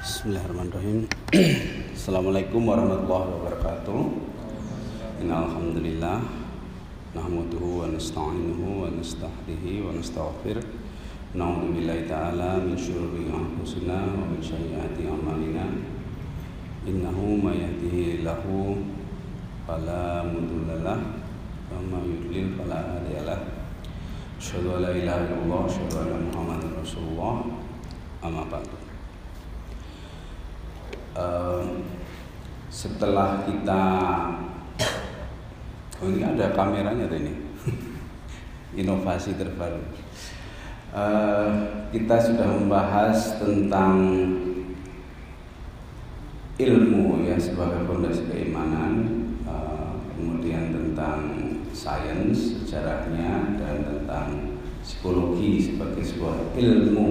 Bismillahirrahmanirrahim. 0.00 1.04
Assalamualaikum 1.92 2.64
warahmatullahi 2.64 3.36
wabarakatuh. 3.36 4.00
Innal 5.20 5.44
hamdalillah 5.44 6.24
nahmaduhu 7.12 7.84
wa 7.84 7.92
nasta'inuhu 7.92 8.80
wa 8.80 8.88
nasta'dihi 8.88 9.84
wa 9.84 9.92
nastaghfir. 9.92 10.56
Na'udzu 11.36 11.76
billahi 11.76 12.08
ta'ala 12.08 12.64
min 12.64 12.80
syururi 12.80 13.28
anfusina 13.28 14.08
wa 14.16 14.24
min 14.24 14.40
sayyiati 14.40 15.04
a'malina. 15.04 15.68
Innahu 16.88 17.36
may 17.36 17.60
yahdihillahu 17.60 18.80
fala 19.68 20.24
mudilla 20.24 20.80
lahu 20.80 21.12
wa 21.76 21.76
may 21.76 22.08
yudlil 22.08 22.56
fala 22.56 22.96
hadiya 22.96 23.28
lahu. 23.28 23.52
Asyhadu 24.40 24.80
an 24.80 24.80
la 24.80 24.96
ilaha 24.96 25.28
illallah 25.28 25.60
wa 25.60 25.68
asyhadu 25.68 25.96
anna 26.08 26.24
Muhammadar 26.24 26.72
Rasulullah. 26.80 27.44
Amma 28.24 28.48
ba'du. 28.48 28.79
Um, 31.10 31.82
setelah 32.70 33.42
kita 33.42 33.82
oh 35.98 36.06
ini 36.06 36.22
ada 36.22 36.54
kameranya 36.54 37.10
tuh 37.10 37.18
ini. 37.18 37.34
Inovasi 38.80 39.34
terbaru. 39.34 39.82
Uh, 40.90 41.50
kita 41.90 42.18
sudah 42.18 42.46
membahas 42.46 43.38
tentang 43.38 43.98
ilmu 46.60 47.24
ya 47.24 47.38
sebagai 47.40 47.88
fondasi 47.88 48.26
keimanan 48.28 49.06
uh, 49.46 49.96
kemudian 50.12 50.74
tentang 50.74 51.20
sains 51.72 52.60
sejarahnya 52.60 53.56
dan 53.56 53.86
tentang 53.86 54.28
psikologi 54.82 55.72
sebagai 55.72 56.04
sebuah 56.04 56.52
ilmu 56.58 57.08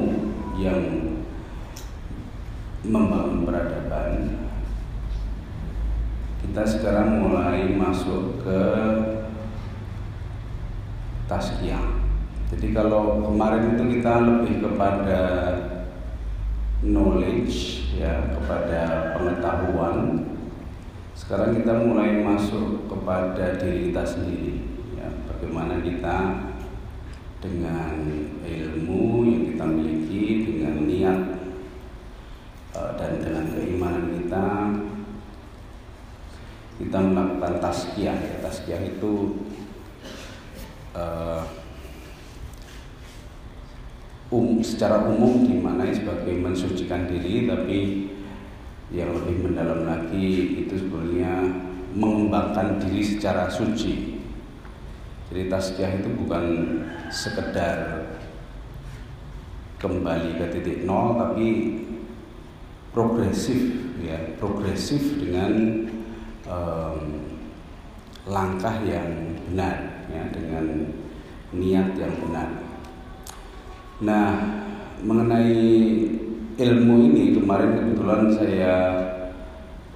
yang 0.59 1.08
membangun 2.85 3.47
peradaban. 3.47 4.43
Kita 6.43 6.63
sekarang 6.65 7.23
mulai 7.23 7.75
masuk 7.75 8.41
ke 8.41 8.59
taskia 11.29 11.99
jadi 12.49 12.73
kalau 12.73 13.21
kemarin 13.21 13.77
itu 13.77 14.01
kita 14.01 14.25
lebih 14.25 14.65
kepada 14.65 15.21
knowledge 16.81 17.85
ya 17.93 18.33
kepada 18.33 19.13
pengetahuan. 19.13 20.25
Sekarang 21.13 21.53
kita 21.53 21.85
mulai 21.85 22.25
masuk 22.25 22.89
kepada 22.89 23.53
diri 23.61 23.93
kita 23.93 24.01
sendiri 24.01 24.65
ya 24.97 25.13
bagaimana 25.29 25.77
kita 25.85 26.17
dengan 27.37 27.93
ilmu 28.41 29.29
yang 29.29 29.43
kita 29.53 29.65
miliki 29.69 30.23
dengan 30.49 30.75
niat 30.89 31.19
dan 33.09 33.17
dengan 33.25 33.45
keimanan 33.57 34.05
kita 34.13 34.47
kita 36.77 36.97
melakukan 37.01 37.57
taskiah 37.57 38.13
ya. 38.13 38.77
Itu 38.85 39.41
uh, 40.93 41.41
um, 44.29 44.61
secara 44.61 45.09
umum 45.09 45.49
dimaknai 45.49 45.89
sebagai 45.89 46.37
mensucikan 46.37 47.09
diri 47.09 47.49
tapi 47.49 47.79
yang 48.93 49.09
lebih 49.17 49.41
mendalam 49.41 49.89
lagi 49.89 50.61
itu 50.65 50.73
sebenarnya 50.77 51.65
mengembangkan 51.97 52.77
diri 52.77 53.01
secara 53.01 53.49
suci. 53.49 54.21
Jadi 55.33 55.49
taskiah 55.49 55.97
itu 55.97 56.09
bukan 56.13 56.45
sekedar 57.09 58.05
kembali 59.81 60.37
ke 60.37 60.45
titik 60.53 60.85
nol 60.85 61.17
tapi 61.17 61.79
progresif 62.89 63.59
ya 64.01 64.17
progresif 64.41 65.19
dengan 65.21 65.85
um, 66.49 66.97
langkah 68.25 68.81
yang 68.85 69.37
benar 69.49 70.07
ya 70.09 70.23
dengan 70.33 70.65
niat 71.53 71.97
yang 71.97 72.13
benar. 72.25 72.49
Nah 74.01 74.29
mengenai 74.99 75.59
ilmu 76.59 76.95
ini 77.07 77.23
kemarin 77.39 77.71
kebetulan 77.77 78.23
saya 78.35 78.75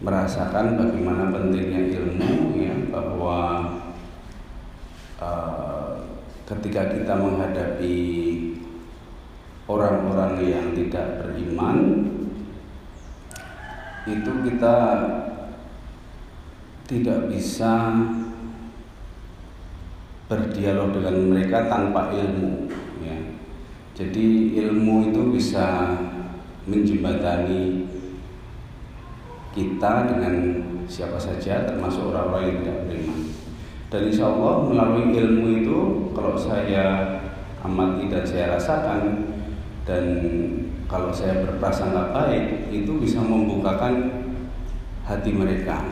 merasakan 0.03 0.79
bagaimana 0.79 1.31
pentingnya 1.31 1.91
ilmu 1.96 2.59
ya 2.59 2.75
bahwa 2.91 3.40
uh, 5.19 5.96
ketika 6.44 6.91
kita 6.91 7.13
menghadapi 7.16 7.96
orang-orang 9.67 10.44
yang 10.44 10.67
tidak 10.75 11.23
beriman 11.23 12.12
itu 14.03 14.31
kita 14.44 14.75
tidak 16.84 17.31
bisa 17.31 17.96
berdialog 20.28 20.91
dengan 20.91 21.16
mereka 21.31 21.72
tanpa 21.72 22.12
ilmu 22.12 22.68
ya. 23.00 23.18
Jadi 23.96 24.58
ilmu 24.59 25.14
itu 25.14 25.22
bisa 25.31 25.96
menjembatani 26.68 27.88
kita 29.53 30.09
dengan 30.09 30.35
siapa 30.90 31.16
saja 31.22 31.64
termasuk 31.64 32.12
orang-orang 32.12 32.44
yang 32.50 32.58
tidak 32.66 32.80
beriman. 32.90 33.22
Dan 33.94 34.02
insya 34.09 34.25
Allah 34.25 34.53
melalui 34.66 35.14
ilmu 35.14 35.46
itu 35.62 35.80
kalau 36.18 36.34
saya 36.34 37.20
amati 37.62 38.09
dan 38.09 38.25
saya 38.25 38.58
rasakan 38.58 39.31
dan 39.85 40.03
kalau 40.93 41.09
saya 41.09 41.41
berprasangka 41.41 42.13
baik 42.13 42.69
itu 42.69 43.01
bisa 43.01 43.17
membukakan 43.17 44.29
hati 45.09 45.33
mereka. 45.33 45.89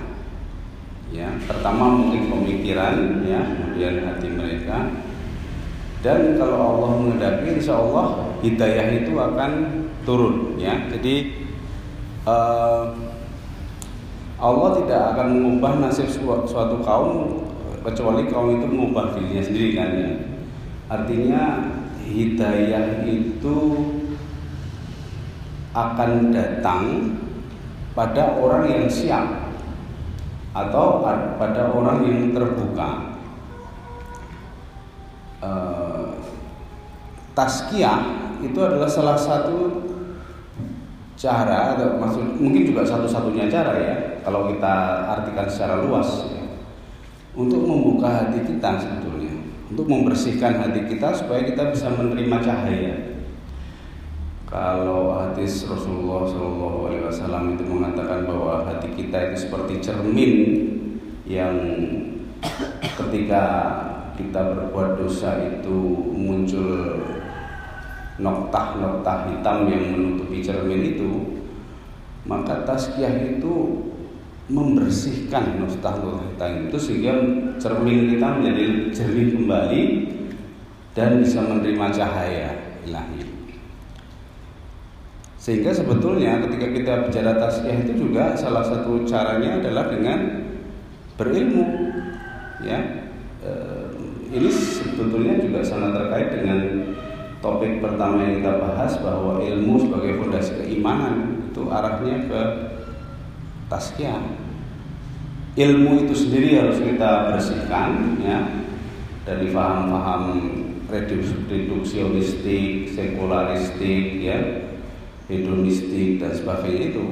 Ya 1.09 1.33
pertama 1.49 1.89
mungkin 1.89 2.29
pemikiran 2.29 3.25
ya 3.25 3.41
kemudian 3.41 4.05
hati 4.05 4.29
mereka. 4.29 4.93
Dan 6.05 6.37
kalau 6.37 6.77
Allah 6.77 6.89
mengendaki 7.01 7.57
insya 7.57 7.81
Allah 7.81 8.37
hidayah 8.45 9.01
itu 9.01 9.17
akan 9.17 9.51
turun 10.05 10.61
ya. 10.61 10.85
Jadi 10.93 11.33
uh, 12.29 12.93
Allah 14.37 14.69
tidak 14.85 15.01
akan 15.17 15.27
mengubah 15.33 15.81
nasib 15.81 16.13
suatu 16.13 16.77
kaum 16.85 17.41
kecuali 17.81 18.29
kaum 18.29 18.61
itu 18.61 18.69
mengubah 18.69 19.17
dirinya 19.17 19.41
sendiri 19.41 19.69
kan 19.73 19.89
ya. 19.97 20.11
Artinya 20.93 21.41
hidayah 22.05 23.01
itu 23.09 23.57
akan 25.71 26.35
datang 26.35 27.15
pada 27.95 28.35
orang 28.39 28.67
yang 28.67 28.85
siap 28.91 29.51
atau 30.51 30.99
pada 31.39 31.71
orang 31.71 32.03
yang 32.03 32.35
terbuka. 32.35 33.15
Uh, 35.41 36.13
Taskiah 37.31 38.35
itu 38.43 38.59
adalah 38.59 38.85
salah 38.91 39.15
satu 39.15 39.89
cara 41.15 41.77
atau 41.77 42.01
maksud 42.01 42.41
mungkin 42.41 42.73
juga 42.73 42.81
satu-satunya 42.81 43.45
cara 43.47 43.73
ya 43.77 43.95
kalau 44.25 44.49
kita 44.49 45.05
artikan 45.05 45.45
secara 45.45 45.85
luas 45.85 46.29
ya, 46.33 46.45
untuk 47.37 47.61
membuka 47.61 48.09
hati 48.09 48.41
kita 48.41 48.81
sebetulnya 48.81 49.33
untuk 49.69 49.85
membersihkan 49.85 50.59
hati 50.65 50.89
kita 50.89 51.13
supaya 51.13 51.45
kita 51.45 51.69
bisa 51.69 51.93
menerima 51.93 52.37
cahaya 52.41 53.10
kalau 54.51 55.15
hadis 55.15 55.63
Rasulullah 55.63 56.27
Shallallahu 56.27 56.91
Alaihi 56.91 57.07
Wasallam 57.07 57.55
itu 57.55 57.63
mengatakan 57.63 58.27
bahwa 58.27 58.67
hati 58.67 58.91
kita 58.99 59.31
itu 59.31 59.47
seperti 59.47 59.79
cermin 59.79 60.33
yang 61.23 61.55
ketika 62.83 63.43
kita 64.19 64.51
berbuat 64.51 64.99
dosa 64.99 65.39
itu 65.39 66.03
muncul 66.11 66.99
noktah-noktah 68.19 69.31
hitam 69.31 69.71
yang 69.71 69.95
menutupi 69.95 70.43
cermin 70.43 70.99
itu 70.99 71.39
maka 72.27 72.67
taskiah 72.67 73.39
itu 73.39 73.87
membersihkan 74.51 75.63
noktah-noktah 75.63 76.27
hitam 76.27 76.67
itu 76.67 76.75
sehingga 76.75 77.13
cermin 77.55 78.19
kita 78.19 78.27
menjadi 78.35 78.63
jernih 78.91 79.27
kembali 79.31 79.83
dan 80.91 81.23
bisa 81.23 81.39
menerima 81.39 81.87
cahaya 81.95 82.51
ilahi. 82.83 83.30
Sehingga 85.41 85.73
sebetulnya 85.73 86.37
ketika 86.45 86.69
kita 86.69 86.93
bicara 87.09 87.33
tasbih 87.41 87.73
itu 87.81 88.05
juga 88.05 88.37
salah 88.37 88.61
satu 88.61 89.01
caranya 89.09 89.57
adalah 89.57 89.89
dengan 89.89 90.45
berilmu. 91.17 91.65
Ya, 92.61 93.09
eh, 93.41 93.89
ini 94.29 94.53
sebetulnya 94.53 95.41
juga 95.41 95.65
sangat 95.65 95.97
terkait 95.97 96.29
dengan 96.37 96.85
topik 97.41 97.81
pertama 97.81 98.21
yang 98.21 98.37
kita 98.37 98.53
bahas 98.61 98.93
bahwa 99.01 99.41
ilmu 99.41 99.81
sebagai 99.81 100.21
fondasi 100.21 100.61
keimanan 100.61 101.41
itu 101.49 101.65
arahnya 101.73 102.21
ke 102.29 102.41
taskia. 103.65 104.21
Ilmu 105.57 106.05
itu 106.05 106.13
sendiri 106.13 106.61
harus 106.61 106.77
kita 106.85 107.33
bersihkan 107.33 108.21
ya 108.21 108.45
dari 109.25 109.49
paham-paham 109.49 110.53
reduksionistik, 110.85 112.93
sekularistik 112.93 114.21
ya 114.21 114.69
hedonistik 115.29 116.21
dan 116.21 116.31
sebagainya 116.33 116.95
itu. 116.95 117.05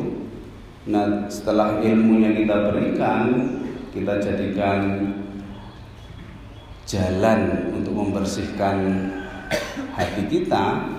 Nah 0.89 1.29
setelah 1.29 1.83
ilmu 1.83 2.23
yang 2.23 2.33
kita 2.33 2.71
berikan 2.71 3.25
kita 3.93 4.21
jadikan 4.21 4.81
jalan 6.89 7.69
untuk 7.77 7.93
membersihkan 7.93 9.09
hati 9.93 10.23
kita 10.25 10.89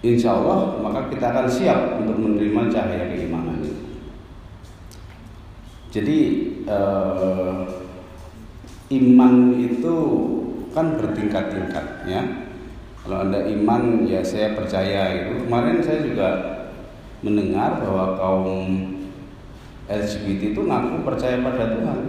insya 0.00 0.32
Allah 0.32 0.80
maka 0.80 1.12
kita 1.12 1.28
akan 1.28 1.46
siap 1.48 2.00
untuk 2.00 2.16
menerima 2.16 2.72
cahaya 2.72 3.04
keimanan 3.12 3.60
itu. 3.60 3.76
Jadi 5.90 6.18
eh, 6.64 7.60
iman 8.90 9.34
itu 9.58 9.96
kan 10.70 10.96
bertingkat-tingkat 10.96 12.06
ya 12.06 12.22
kalau 13.00 13.16
anda 13.24 13.40
iman 13.48 14.04
ya 14.04 14.20
saya 14.20 14.52
percaya 14.52 15.24
itu 15.24 15.48
kemarin 15.48 15.80
saya 15.80 16.04
juga 16.04 16.28
mendengar 17.24 17.80
bahwa 17.80 18.16
kaum 18.16 18.60
LGBT 19.90 20.54
itu 20.54 20.60
ngaku 20.62 21.02
percaya 21.02 21.42
pada 21.42 21.74
Tuhan. 21.74 22.00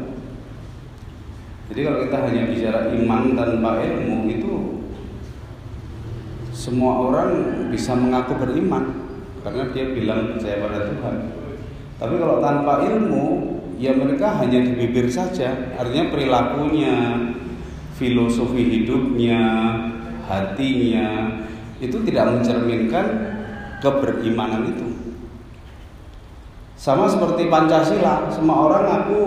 Jadi 1.72 1.80
kalau 1.88 2.00
kita 2.04 2.18
hanya 2.28 2.42
bicara 2.52 2.80
iman 2.92 3.24
tanpa 3.34 3.80
ilmu 3.80 4.18
itu 4.28 4.54
semua 6.52 7.10
orang 7.10 7.32
bisa 7.72 7.96
mengaku 7.96 8.38
beriman 8.38 8.92
karena 9.42 9.72
dia 9.74 9.86
bilang 9.96 10.36
percaya 10.36 10.62
pada 10.62 10.80
Tuhan. 10.92 11.16
Tapi 11.98 12.16
kalau 12.20 12.38
tanpa 12.44 12.86
ilmu 12.86 13.26
ya 13.82 13.98
mereka 13.98 14.38
hanya 14.38 14.62
di 14.62 14.78
bibir 14.78 15.10
saja. 15.10 15.74
Artinya 15.80 16.14
perilakunya 16.14 16.94
filosofi 17.98 18.62
hidupnya 18.62 19.42
hatinya 20.32 21.36
itu 21.84 22.00
tidak 22.08 22.32
mencerminkan 22.32 23.06
keberimanan 23.84 24.72
itu. 24.72 24.88
Sama 26.80 27.12
seperti 27.12 27.52
Pancasila 27.52 28.32
semua 28.32 28.72
orang 28.72 28.86
aku 29.04 29.20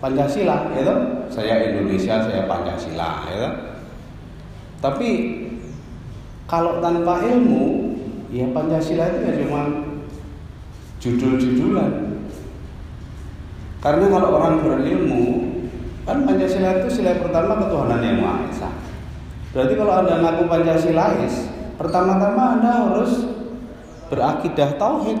Pancasila 0.00 0.72
ya 0.72 0.96
saya 1.28 1.70
Indonesia 1.70 2.24
saya 2.24 2.48
Pancasila 2.48 3.28
ya 3.28 3.48
tapi 4.80 5.10
kalau 6.48 6.80
tanpa 6.80 7.20
ilmu 7.22 7.94
ya 8.32 8.48
Pancasila 8.50 9.04
itu 9.12 9.18
ya 9.28 9.32
cuma 9.44 9.62
judul-judulan. 11.00 11.92
Karena 13.80 14.06
kalau 14.12 14.28
orang 14.36 14.60
berilmu, 14.60 15.24
kan 16.04 16.28
Pancasila 16.28 16.84
itu 16.84 16.88
sila 17.00 17.16
pertama 17.16 17.56
ketuhanan 17.64 18.00
yang 18.04 18.18
Maha 18.20 18.44
Esa. 18.52 18.69
Berarti 19.50 19.74
kalau 19.74 19.92
Anda 19.98 20.14
ngaku 20.22 20.42
Pancasilais, 20.46 21.34
pertama-tama 21.74 22.58
Anda 22.58 22.70
harus 22.86 23.26
berakidah 24.06 24.78
tauhid. 24.78 25.18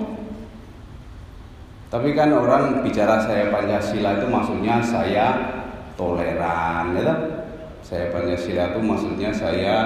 Tapi 1.90 2.14
kan 2.14 2.30
orang 2.30 2.86
bicara 2.86 3.18
saya 3.18 3.50
Pancasila 3.50 4.22
itu 4.22 4.26
maksudnya 4.30 4.78
saya 4.78 5.26
toleran, 5.98 6.94
ya 6.94 7.14
Saya 7.82 8.14
Pancasila 8.14 8.70
itu 8.70 8.78
maksudnya 8.78 9.34
saya 9.34 9.76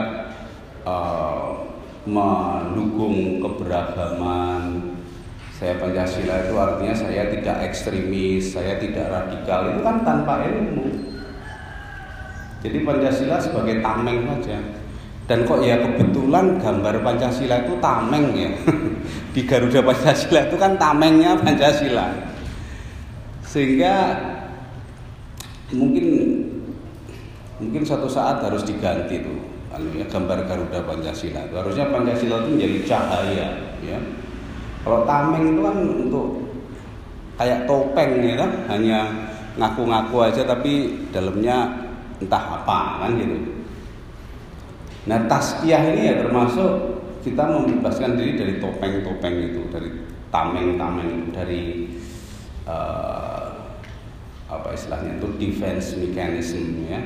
uh, 0.85 1.65
mendukung 2.05 3.41
keberagaman, 3.41 4.93
saya 5.57 5.81
Pancasila 5.81 6.45
itu 6.45 6.53
artinya 6.61 6.93
saya 6.93 7.33
tidak 7.33 7.57
ekstremis, 7.73 8.53
saya 8.53 8.77
tidak 8.77 9.09
radikal. 9.09 9.73
Itu 9.73 9.81
kan 9.81 10.05
tanpa 10.05 10.45
ilmu. 10.45 11.14
Jadi 12.65 12.79
Pancasila 12.81 13.37
sebagai 13.37 13.85
tameng 13.85 14.25
saja. 14.25 14.57
Dan 15.25 15.45
kok 15.45 15.61
ya 15.61 15.77
kebetulan 15.81 16.57
gambar 16.61 17.05
Pancasila 17.05 17.65
itu 17.65 17.77
tameng 17.81 18.33
ya. 18.33 18.51
Di 19.37 19.45
Garuda 19.45 19.85
Pancasila 19.85 20.49
itu 20.49 20.57
kan 20.57 20.81
tamengnya 20.81 21.37
Pancasila. 21.37 22.09
Sehingga 23.45 24.17
mungkin 25.77 26.07
mungkin 27.61 27.83
suatu 27.85 28.09
saat 28.09 28.41
harus 28.43 28.65
diganti 28.67 29.21
tuh 29.21 29.39
anu 29.75 29.91
ya 29.95 30.07
gambar 30.07 30.47
Garuda 30.47 30.87
Pancasila 30.87 31.43
harusnya 31.51 31.91
Pancasila 31.91 32.47
itu 32.47 32.49
menjadi 32.55 32.79
cahaya 32.95 33.49
ya 33.83 33.99
kalau 34.85 35.03
tameng 35.09 35.55
itu 35.57 35.61
kan 35.65 35.77
untuk 36.07 36.27
kayak 37.35 37.67
topeng 37.67 38.21
ya 38.23 38.35
kan, 38.39 38.51
hanya 38.71 38.99
ngaku-ngaku 39.59 40.29
aja 40.29 40.43
tapi 40.47 40.93
dalamnya 41.11 41.84
entah 42.23 42.63
apa 42.63 43.07
kan 43.07 43.11
gitu. 43.19 43.65
Nah 45.05 45.29
taskiah 45.29 45.83
ini 45.95 46.09
ya 46.09 46.15
termasuk 46.25 47.03
kita 47.25 47.41
membebaskan 47.41 48.21
diri 48.21 48.37
dari 48.37 48.55
topeng-topeng 48.61 49.37
itu, 49.53 49.63
dari 49.73 49.91
tameng-tameng, 50.29 51.33
dari 51.33 51.89
uh, 52.69 53.73
apa 54.45 54.69
istilahnya 54.77 55.17
itu 55.17 55.29
defense 55.41 55.97
mechanism 55.97 56.85
ya, 56.85 57.01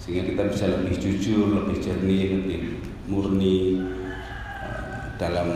sehingga 0.00 0.24
kita 0.32 0.42
bisa 0.48 0.64
lebih 0.68 0.96
jujur, 0.96 1.60
lebih 1.60 1.76
jernih, 1.76 2.40
lebih 2.40 2.60
murni 3.04 3.84
uh, 4.64 5.12
dalam 5.20 5.48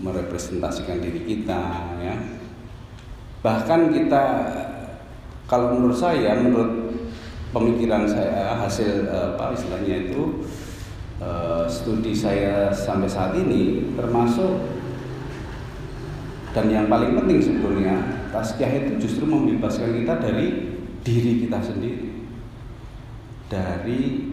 merepresentasikan 0.00 1.04
diri 1.04 1.28
kita 1.28 1.60
ya 2.00 2.16
bahkan 3.40 3.92
kita 3.92 4.24
kalau 5.48 5.76
menurut 5.76 5.96
saya 5.96 6.36
menurut 6.36 6.79
pemikiran 7.50 8.06
saya 8.06 8.54
hasil 8.58 9.10
apa 9.10 9.54
istilahnya 9.54 10.10
itu 10.10 10.46
uh, 11.18 11.66
studi 11.66 12.14
saya 12.14 12.70
sampai 12.70 13.10
saat 13.10 13.34
ini 13.34 13.94
termasuk 13.98 14.62
dan 16.50 16.66
yang 16.70 16.86
paling 16.90 17.14
penting 17.14 17.38
sebetulnya 17.38 17.94
taskiah 18.34 18.70
itu 18.86 18.98
justru 19.02 19.26
membebaskan 19.26 20.02
kita 20.02 20.18
dari 20.18 20.78
diri 21.02 21.46
kita 21.46 21.58
sendiri 21.62 22.10
dari 23.50 24.30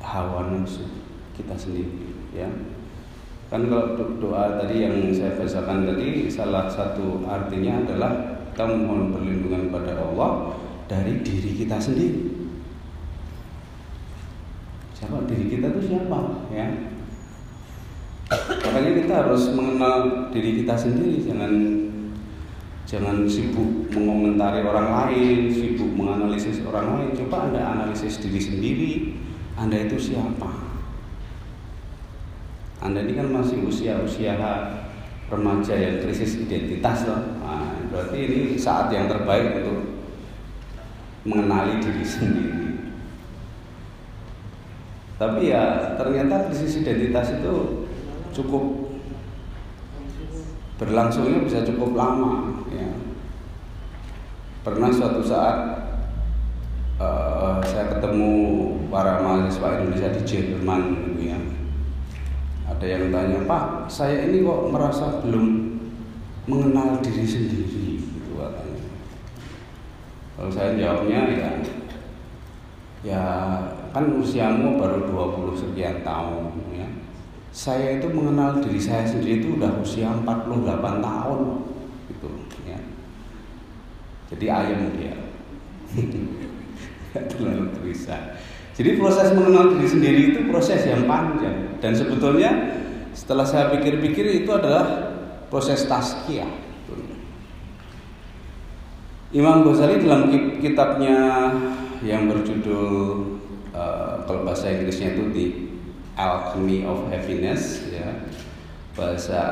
hawa 0.00 0.48
nafsu 0.52 0.88
kita 1.36 1.52
sendiri 1.52 2.16
ya. 2.32 2.48
Kan 3.46 3.70
kalau 3.70 3.94
doa 4.18 4.58
tadi 4.58 4.82
yang 4.82 4.98
saya 5.14 5.38
bacakan 5.38 5.86
tadi 5.86 6.26
salah 6.26 6.66
satu 6.66 7.22
artinya 7.30 7.78
adalah 7.86 8.12
kita 8.50 8.66
mohon 8.66 9.14
perlindungan 9.14 9.70
kepada 9.70 10.02
Allah 10.02 10.56
dari 10.86 11.22
diri 11.22 11.50
kita 11.58 11.78
sendiri. 11.78 12.34
Siapa 14.96 15.28
diri 15.28 15.52
kita 15.52 15.76
itu 15.76 15.92
siapa 15.92 16.18
ya? 16.48 16.66
Makanya 18.66 18.92
kita 19.04 19.12
harus 19.22 19.54
mengenal 19.54 20.26
diri 20.34 20.64
kita 20.64 20.74
sendiri, 20.74 21.22
jangan 21.22 21.52
jangan 22.86 23.22
sibuk 23.26 23.86
mengomentari 23.94 24.66
orang 24.66 24.88
lain, 24.90 25.50
sibuk 25.50 25.90
menganalisis 25.94 26.62
orang 26.66 26.86
lain. 26.96 27.10
Coba 27.14 27.50
Anda 27.50 27.62
analisis 27.76 28.18
diri 28.18 28.40
sendiri, 28.42 28.92
Anda 29.54 29.86
itu 29.86 30.10
siapa? 30.10 30.50
Anda 32.82 33.02
ini 33.06 33.14
kan 33.18 33.30
masih 33.30 33.66
usia-usia 33.66 34.38
remaja 35.26 35.74
yang 35.74 36.02
krisis 36.06 36.38
identitas 36.38 37.06
loh. 37.06 37.18
Nah, 37.42 37.82
berarti 37.90 38.18
ini 38.26 38.40
saat 38.54 38.94
yang 38.94 39.10
terbaik 39.10 39.62
untuk 39.62 39.95
mengenali 41.26 41.82
diri 41.82 42.04
sendiri. 42.06 42.64
Tapi 45.16 45.50
ya 45.50 45.96
ternyata 45.98 46.46
krisis 46.46 46.80
identitas 46.80 47.34
itu 47.40 47.88
cukup 48.30 48.94
berlangsungnya 50.78 51.42
bisa 51.42 51.66
cukup 51.66 51.98
lama. 51.98 52.62
Ya. 52.70 52.94
Pernah 54.62 54.90
suatu 54.92 55.24
saat 55.24 55.56
uh, 57.02 57.58
saya 57.64 57.96
ketemu 57.96 58.32
para 58.88 59.20
mahasiswa 59.24 59.82
Indonesia 59.82 60.14
di 60.14 60.22
Jerman 60.22 60.80
gitu 60.94 61.32
ya 61.32 61.38
ada 62.76 62.86
yang 62.86 63.08
tanya, 63.08 63.40
Pak, 63.48 63.88
saya 63.88 64.28
ini 64.28 64.44
kok 64.44 64.68
merasa 64.68 65.22
belum 65.24 65.46
mengenal 66.44 67.00
diri 67.00 67.24
sendiri. 67.24 67.85
Kalau 70.36 70.52
saya 70.52 70.76
jawabnya 70.76 71.20
ya, 71.32 71.50
ya 73.00 73.22
kan 73.96 74.04
usiamu 74.20 74.76
baru 74.76 75.08
20 75.08 75.56
sekian 75.56 76.04
tahun, 76.04 76.52
ya. 76.76 76.88
Saya 77.56 77.96
itu 77.96 78.12
mengenal 78.12 78.60
diri 78.60 78.76
saya 78.76 79.08
sendiri 79.08 79.40
itu 79.40 79.56
udah 79.56 79.80
usia 79.80 80.12
48 80.12 81.00
tahun, 81.00 81.40
gitu, 82.12 82.28
ya. 82.68 82.76
Jadi 84.28 84.46
ayam 84.52 84.92
dia, 85.00 85.16
terlalu 87.32 87.72
terisa. 87.80 88.36
Jadi 88.76 89.00
proses 89.00 89.32
mengenal 89.32 89.72
diri 89.72 89.88
sendiri 89.88 90.20
itu 90.36 90.40
proses 90.52 90.84
yang 90.84 91.08
panjang 91.08 91.80
dan 91.80 91.96
sebetulnya 91.96 92.76
setelah 93.16 93.48
saya 93.48 93.72
pikir-pikir 93.72 94.44
itu 94.44 94.52
adalah 94.52 95.16
proses 95.48 95.88
tazkiyah. 95.88 96.65
Imam 99.34 99.66
Ghazali 99.66 100.02
dalam 100.02 100.30
kitabnya 100.62 101.50
yang 102.04 102.30
berjudul 102.30 103.26
uh, 103.74 104.22
kalau 104.22 104.46
bahasa 104.46 104.70
Inggrisnya 104.70 105.18
itu 105.18 105.24
di 105.34 105.44
Alchemy 106.14 106.86
of 106.86 107.10
Happiness 107.10 107.90
ya 107.90 108.26
bahasa 108.96 109.42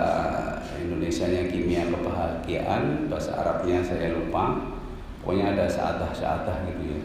Indonesia-nya 0.80 1.52
kimia 1.52 1.84
kebahagiaan, 1.92 3.12
bahasa 3.12 3.36
Arabnya 3.36 3.84
saya 3.84 4.16
lupa. 4.16 4.72
Pokoknya 5.20 5.56
ada 5.56 5.64
saadah-saadah 5.68 6.68
gitu 6.68 6.96
ya. 6.96 7.00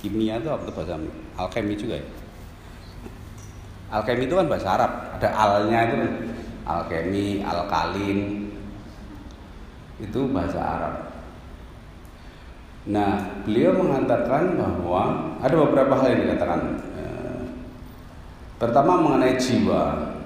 Kimia 0.00 0.34
itu 0.40 0.48
apa 0.52 0.68
bahasa 0.68 1.00
alkemi 1.36 1.76
juga 1.76 1.96
ya? 1.96 2.06
Alkemi 3.88 4.28
itu 4.28 4.36
kan 4.36 4.48
bahasa 4.48 4.68
Arab, 4.76 4.92
ada 5.16 5.28
alnya 5.32 5.78
itu 5.88 5.94
kan 5.96 6.12
alkemi, 6.68 7.40
alkalin. 7.40 8.20
Itu 9.96 10.28
bahasa 10.28 10.60
Arab. 10.60 10.94
Nah, 12.88 13.44
beliau 13.44 13.76
mengatakan 13.76 14.56
bahwa 14.56 15.36
ada 15.44 15.54
beberapa 15.54 15.92
hal 16.00 16.16
yang 16.16 16.22
dikatakan. 16.24 16.60
Eh, 16.96 17.40
pertama 18.56 18.96
mengenai 19.04 19.36
jiwa. 19.36 20.16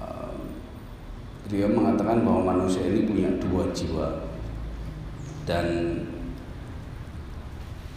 Eh, 0.00 0.32
beliau 1.44 1.68
mengatakan 1.76 2.24
bahwa 2.24 2.56
manusia 2.56 2.88
ini 2.88 3.04
punya 3.04 3.28
dua 3.36 3.68
jiwa 3.76 4.28
dan 5.48 5.66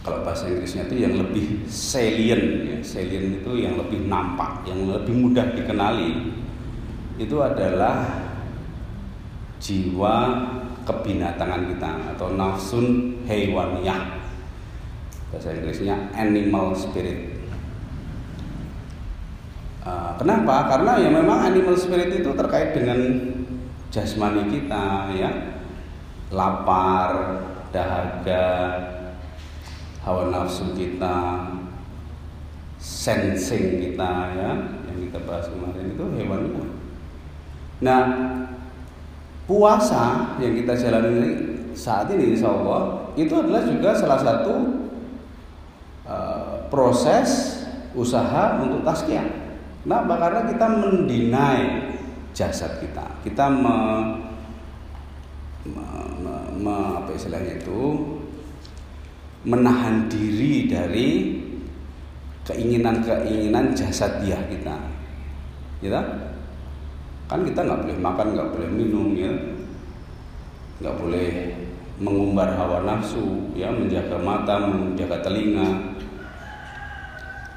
kalau 0.00 0.24
bahasa 0.24 0.48
Inggrisnya 0.48 0.88
itu 0.88 1.04
yang 1.04 1.14
lebih 1.20 1.68
salient 1.68 2.64
ya. 2.64 2.76
salient 2.80 3.44
itu 3.44 3.52
yang 3.60 3.76
lebih 3.76 4.08
nampak 4.08 4.64
yang 4.64 4.88
lebih 4.88 5.14
mudah 5.14 5.52
dikenali 5.52 6.32
itu 7.20 7.36
adalah 7.38 8.24
jiwa 9.60 10.14
kebinatangan 10.82 11.70
kita 11.70 11.90
atau 12.16 12.34
nafsun 12.34 13.18
hewaniyah 13.26 14.22
bahasa 15.32 15.56
Inggrisnya 15.56 16.12
animal 16.12 16.76
spirit. 16.76 17.40
Uh, 19.82 20.14
kenapa? 20.20 20.68
Karena 20.70 21.00
ya 21.00 21.10
memang 21.10 21.48
animal 21.48 21.74
spirit 21.74 22.12
itu 22.12 22.30
terkait 22.36 22.76
dengan 22.76 23.00
jasmani 23.88 24.46
kita 24.52 25.10
ya. 25.16 25.30
Lapar 26.32 27.40
dahaga 27.72 28.46
hawa 30.04 30.28
nafsu 30.28 30.76
kita 30.76 31.48
sensing 32.76 33.80
kita 33.80 34.12
ya. 34.36 34.50
Yang 34.92 34.98
kita 35.08 35.18
bahas 35.24 35.48
kemarin 35.48 35.96
itu 35.96 36.04
hewannya 36.20 36.64
nah 37.82 38.02
puasa 39.46 40.36
yang 40.38 40.54
kita 40.54 40.72
jalani 40.78 41.52
saat 41.72 42.08
ini 42.12 42.36
insya 42.36 42.52
Allah 42.52 43.10
itu 43.18 43.32
adalah 43.32 43.62
juga 43.64 43.90
salah 43.96 44.20
satu 44.20 44.54
uh, 46.06 46.68
proses 46.68 47.60
usaha 47.92 48.60
untuk 48.62 48.80
tazkiyah. 48.86 49.28
Kenapa? 49.82 50.14
Karena 50.16 50.40
kita 50.46 50.66
mendinai 50.78 51.62
jasad 52.32 52.80
kita. 52.80 53.04
Kita 53.26 53.50
me, 53.50 53.76
me, 55.68 55.86
me, 56.22 56.34
me, 56.56 56.76
apa 57.02 57.10
istilahnya 57.12 57.60
itu 57.60 57.82
menahan 59.42 60.06
diri 60.06 60.70
dari 60.70 61.08
keinginan-keinginan 62.46 63.74
jasadiah 63.74 64.40
kita. 64.46 64.76
Ya, 65.82 65.98
kan 67.30 67.40
kita 67.42 67.60
nggak 67.64 67.80
boleh 67.86 67.98
makan, 67.98 68.26
nggak 68.34 68.50
boleh 68.54 68.68
minum 68.70 69.08
ya, 69.16 69.32
nggak 70.82 70.96
boleh 70.98 71.28
mengumbar 72.02 72.54
hawa 72.58 72.82
nafsu, 72.82 73.54
ya 73.54 73.70
menjaga 73.70 74.18
mata, 74.18 74.58
menjaga 74.58 75.22
telinga. 75.22 75.94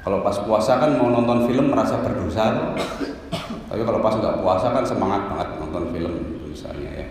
Kalau 0.06 0.22
pas 0.22 0.38
puasa 0.38 0.78
kan 0.78 0.94
mau 0.94 1.10
nonton 1.10 1.50
film 1.50 1.74
merasa 1.74 1.98
berdosa, 1.98 2.74
tapi 3.66 3.82
kalau 3.82 3.98
pas 3.98 4.14
nggak 4.14 4.38
puasa 4.38 4.70
kan 4.70 4.86
semangat 4.86 5.26
banget 5.26 5.48
nonton 5.58 5.84
film 5.90 6.14
misalnya 6.46 6.90
ya. 6.94 7.06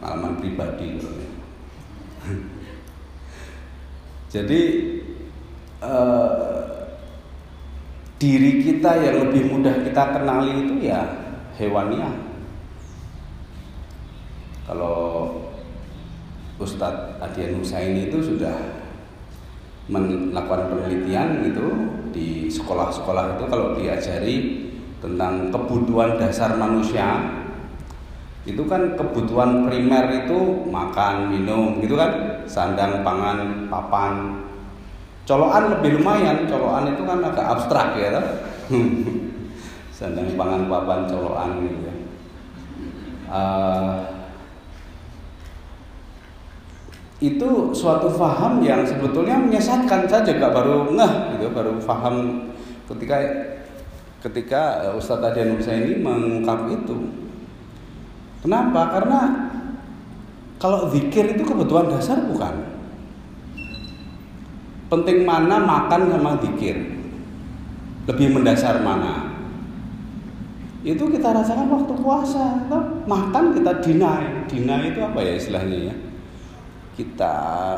Pengalaman 0.00 0.40
pribadi 0.40 0.96
ya. 0.96 1.12
Jadi 4.34 4.60
eh, 5.84 6.49
diri 8.20 8.60
kita 8.60 9.00
yang 9.00 9.16
lebih 9.26 9.48
mudah 9.48 9.80
kita 9.80 10.12
kenali 10.12 10.68
itu 10.68 10.74
ya 10.84 11.00
hewania. 11.56 12.12
Kalau 14.68 15.34
Ustadz 16.60 17.16
Adian 17.24 17.56
Husaini 17.56 18.12
itu 18.12 18.20
sudah 18.20 18.54
melakukan 19.88 20.70
penelitian 20.70 21.48
gitu 21.48 21.66
di 22.12 22.46
sekolah-sekolah 22.52 23.40
itu 23.40 23.44
kalau 23.48 23.74
diajari 23.74 24.36
tentang 25.00 25.48
kebutuhan 25.48 26.20
dasar 26.20 26.54
manusia 26.60 27.40
itu 28.44 28.62
kan 28.68 28.94
kebutuhan 29.00 29.66
primer 29.66 30.24
itu 30.24 30.68
makan 30.68 31.32
minum 31.32 31.80
gitu 31.80 31.96
kan 31.96 32.44
sandang 32.44 33.00
pangan 33.00 33.66
papan 33.72 34.44
colokan 35.28 35.78
lebih 35.78 36.00
lumayan 36.00 36.46
colokan 36.46 36.92
itu 36.92 37.02
kan 37.04 37.18
agak 37.24 37.46
abstrak 37.56 37.88
ya 37.96 38.10
sandang 39.96 40.32
pangan 40.36 40.68
papan 40.68 41.00
colokan 41.08 41.50
gitu 41.64 41.78
ya 41.84 41.94
uh, 43.28 43.98
itu 47.20 47.48
suatu 47.76 48.08
faham 48.08 48.64
yang 48.64 48.80
sebetulnya 48.80 49.36
menyesatkan 49.36 50.08
saja 50.08 50.40
gak 50.40 50.56
baru 50.56 50.88
ngeh 50.96 51.36
gitu 51.36 51.52
baru 51.52 51.76
faham 51.76 52.48
ketika 52.88 53.16
ketika 54.24 54.88
Ustadz 54.96 55.32
Adian 55.32 55.56
Musa 55.56 55.76
ini 55.76 56.00
mengungkap 56.00 56.72
itu 56.72 57.20
Kenapa? 58.40 58.88
Karena 58.96 59.20
kalau 60.56 60.88
zikir 60.88 61.36
itu 61.36 61.44
kebutuhan 61.44 61.92
dasar 61.92 62.24
bukan. 62.24 62.79
Penting 64.90 65.22
mana 65.22 65.62
makan 65.62 66.10
sama 66.10 66.34
zikir? 66.42 66.74
Lebih 68.10 68.34
mendasar 68.34 68.82
mana? 68.82 69.30
Itu 70.82 71.06
kita 71.06 71.30
rasakan 71.30 71.70
waktu 71.70 71.94
puasa. 72.02 72.66
Makan 73.06 73.44
kita 73.54 73.78
deny. 73.78 74.50
Deny 74.50 74.82
itu 74.90 75.00
apa 75.00 75.18
ya 75.22 75.32
istilahnya 75.38 75.78
ya? 75.92 75.94
Kita 76.98 77.34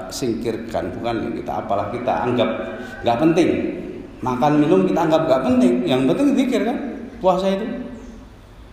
singkirkan, 0.09 0.97
bukan 0.99 1.37
kita 1.37 1.53
apalah 1.63 1.93
kita 1.93 2.25
anggap 2.25 2.49
nggak 3.05 3.19
penting. 3.21 3.51
Makan 4.25 4.53
minum 4.57 4.89
kita 4.89 5.05
anggap 5.05 5.29
nggak 5.29 5.43
penting. 5.53 5.73
Yang 5.85 6.01
penting 6.09 6.29
zikir 6.33 6.61
kan? 6.65 6.79
Puasa 7.21 7.53
itu 7.53 7.93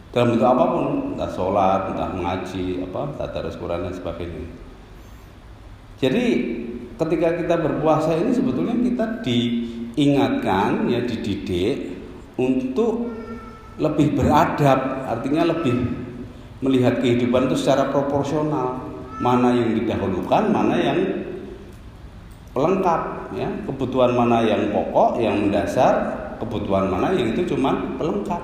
dalam 0.10 0.34
bentuk 0.34 0.50
apa 0.50 0.64
pun 0.74 0.86
entah 1.14 1.30
sholat 1.30 1.94
entah 1.94 2.10
mengaji 2.18 2.82
apa 2.82 3.14
tata 3.14 3.46
Quran 3.46 3.86
dan 3.86 3.94
sebagainya 3.94 4.46
jadi 6.02 6.26
ketika 7.00 7.40
kita 7.40 7.56
berpuasa 7.56 8.12
ini 8.20 8.36
sebetulnya 8.36 8.76
kita 8.76 9.06
diingatkan 9.24 10.92
ya 10.92 11.00
dididik 11.08 11.96
untuk 12.36 13.16
lebih 13.80 14.20
beradab 14.20 15.08
artinya 15.08 15.48
lebih 15.48 15.76
melihat 16.60 17.00
kehidupan 17.00 17.48
itu 17.48 17.56
secara 17.56 17.88
proporsional. 17.90 18.92
Mana 19.20 19.52
yang 19.52 19.76
didahulukan 19.76 20.48
mana 20.52 20.76
yang 20.80 21.00
pelengkap 22.56 23.32
ya. 23.36 23.48
Kebutuhan 23.68 24.16
mana 24.16 24.44
yang 24.44 24.72
pokok 24.72 25.20
yang 25.20 25.48
mendasar 25.48 26.20
kebutuhan 26.40 26.88
mana 26.88 27.12
yang 27.16 27.36
itu 27.36 27.56
cuma 27.56 27.96
pelengkap. 28.00 28.40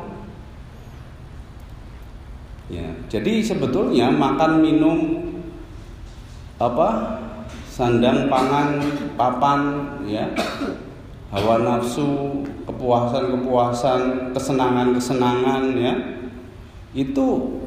Ya, 2.65 2.97
jadi 3.07 3.45
sebetulnya 3.45 4.09
makan 4.09 4.65
minum 4.65 4.97
apa 6.57 7.21
sandang 7.75 8.31
pangan 8.31 8.79
papan 9.19 9.83
ya. 10.07 10.31
Hawa 11.27 11.59
nafsu 11.59 12.39
kepuasan 12.63 13.35
kepuasan 13.35 14.31
kesenangan 14.31 14.95
kesenangan 14.95 15.75
ya. 15.75 15.93
Itu 16.95 17.59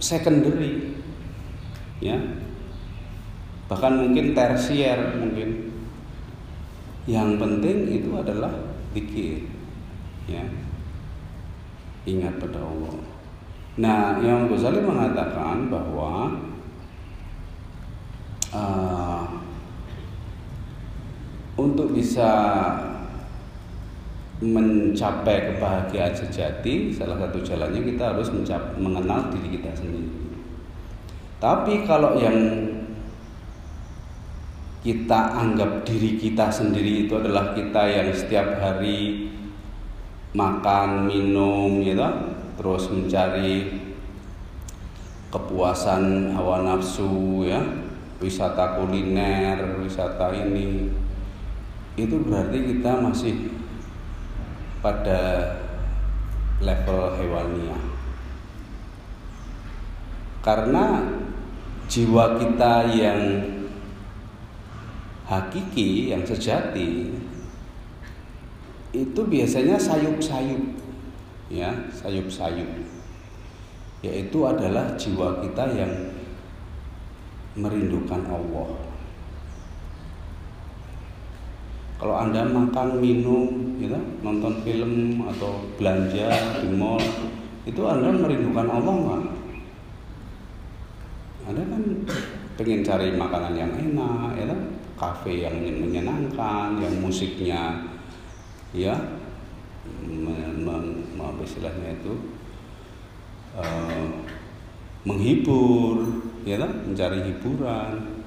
secondary 0.00 0.96
ya. 2.00 2.16
Bahkan 3.68 3.92
mungkin 4.08 4.32
tersier 4.32 5.20
mungkin. 5.20 5.68
Yang 7.04 7.28
penting 7.36 7.76
itu 7.92 8.10
adalah 8.16 8.56
pikir 8.96 9.52
ya. 10.24 10.48
Ingat 12.08 12.40
pada 12.40 12.64
Allah. 12.64 12.96
Nah, 13.72 14.20
Imam 14.20 14.48
Ghazali 14.48 14.80
mengatakan 14.80 15.68
bahwa 15.68 16.51
uh, 18.52 19.24
untuk 21.58 21.92
bisa 21.92 22.30
mencapai 24.42 25.54
kebahagiaan 25.54 26.14
sejati, 26.14 26.90
salah 26.90 27.14
satu 27.14 27.38
jalannya 27.40 27.80
kita 27.94 28.14
harus 28.14 28.28
mencap, 28.34 28.74
mengenal 28.74 29.30
diri 29.30 29.58
kita 29.58 29.70
sendiri. 29.70 30.10
Tapi 31.38 31.86
kalau 31.86 32.18
yang 32.18 32.38
kita 34.82 35.38
anggap 35.38 35.86
diri 35.86 36.18
kita 36.18 36.50
sendiri 36.50 37.06
itu 37.06 37.14
adalah 37.14 37.54
kita 37.54 37.86
yang 37.86 38.10
setiap 38.10 38.58
hari 38.58 39.30
makan 40.34 41.06
minum 41.06 41.78
gitu 41.86 42.02
terus 42.58 42.90
mencari 42.90 43.78
kepuasan 45.30 46.34
hawa 46.34 46.66
nafsu 46.66 47.46
ya 47.46 47.62
wisata 48.22 48.78
kuliner 48.78 49.82
wisata 49.82 50.30
ini. 50.30 50.94
Itu 51.98 52.22
berarti 52.22 52.58
kita 52.72 53.02
masih 53.02 53.52
pada 54.80 55.52
level 56.62 57.18
hewania 57.18 57.76
karena 60.42 61.06
jiwa 61.86 62.34
kita 62.38 62.90
yang 62.90 63.20
hakiki 65.26 66.10
yang 66.10 66.26
sejati 66.26 67.14
itu 68.92 69.20
biasanya 69.22 69.78
sayup-sayup 69.78 70.82
ya 71.48 71.70
sayup-sayup. 71.94 72.68
Yaitu 74.02 74.38
adalah 74.42 74.98
jiwa 74.98 75.38
kita 75.46 75.64
yang 75.78 75.92
merindukan 77.58 78.22
Allah. 78.28 78.68
Kalau 82.02 82.14
anda 82.18 82.42
makan 82.50 82.98
minum 82.98 83.78
gitu, 83.78 83.94
nonton 84.26 84.58
film 84.66 85.22
atau 85.22 85.62
belanja 85.78 86.58
di 86.58 86.68
mall 86.74 86.98
itu 87.62 87.82
anda 87.86 88.10
merindukan 88.10 88.66
Allah 88.66 88.94
nggak? 88.94 89.24
Anda 91.46 91.62
kan 91.66 91.82
pengen 92.58 92.82
cari 92.82 93.14
makanan 93.14 93.54
yang 93.54 93.72
enak 93.74 94.30
ya 94.38 94.46
kan? 94.50 94.60
kafe 95.02 95.42
yang 95.42 95.58
menyenangkan 95.58 96.78
yang 96.78 96.94
musiknya 97.02 97.90
ya 98.70 98.94
apa 101.42 101.42
istilahnya 101.42 101.98
itu 101.98 102.14
uh, 103.58 104.06
menghibur 105.02 106.06
ya 106.42 106.56
kan? 106.58 106.72
Mencari 106.86 107.18
hiburan. 107.26 108.22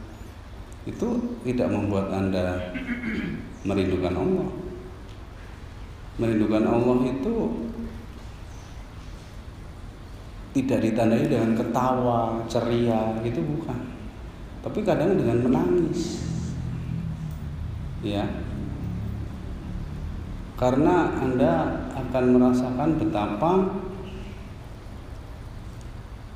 Itu 0.86 1.08
tidak 1.42 1.70
membuat 1.74 2.14
anda 2.14 2.72
merindukan 3.66 4.14
Allah. 4.14 4.50
Merindukan 6.16 6.64
Allah 6.64 6.98
itu 7.10 7.36
tidak 10.56 10.80
ditandai 10.88 11.28
dengan 11.28 11.52
ketawa 11.60 12.40
ceria 12.48 13.20
itu 13.28 13.44
bukan. 13.44 13.92
Tapi 14.64 14.80
kadang 14.88 15.20
dengan 15.20 15.44
menangis. 15.44 16.24
Ya. 18.00 18.24
Karena 20.56 21.12
Anda 21.20 21.84
akan 21.92 22.24
merasakan 22.40 22.90
betapa 22.96 23.52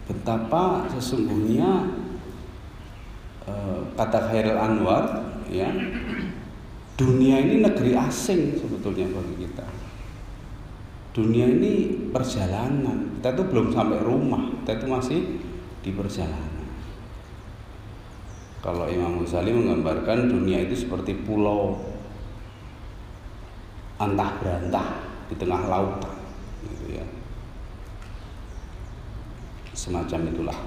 betapa 0.10 0.89
sesungguhnya 0.89 1.86
eh, 3.46 3.80
kata 3.94 4.20
Khairul 4.34 4.58
Anwar 4.58 5.06
ya 5.54 5.70
dunia 6.98 7.38
ini 7.39 7.62
negeri 7.62 7.94
asing 7.94 8.58
sebetulnya 8.58 9.08
bagi 9.13 9.46
kita. 9.46 9.66
Dunia 11.13 11.46
ini 11.48 12.06
perjalanan. 12.12 13.16
Kita 13.18 13.38
tuh 13.38 13.48
belum 13.48 13.72
sampai 13.72 14.04
rumah 14.04 14.51
kita 14.51 14.84
itu 14.84 14.86
masih 14.89 15.20
di 15.80 15.92
perjalanan. 15.96 16.68
Kalau 18.60 18.92
Imam 18.92 19.24
Ghazali 19.24 19.56
menggambarkan 19.56 20.28
dunia 20.28 20.60
itu 20.68 20.75
seperti 20.75 21.16
pulau 21.24 21.80
antah 24.00 24.36
berantah 24.39 24.88
di 25.32 25.36
tengah 25.39 25.63
lautan 25.68 26.16
gitu 26.63 27.00
ya 27.00 27.06
semacam 29.80 30.20
itulah. 30.28 30.60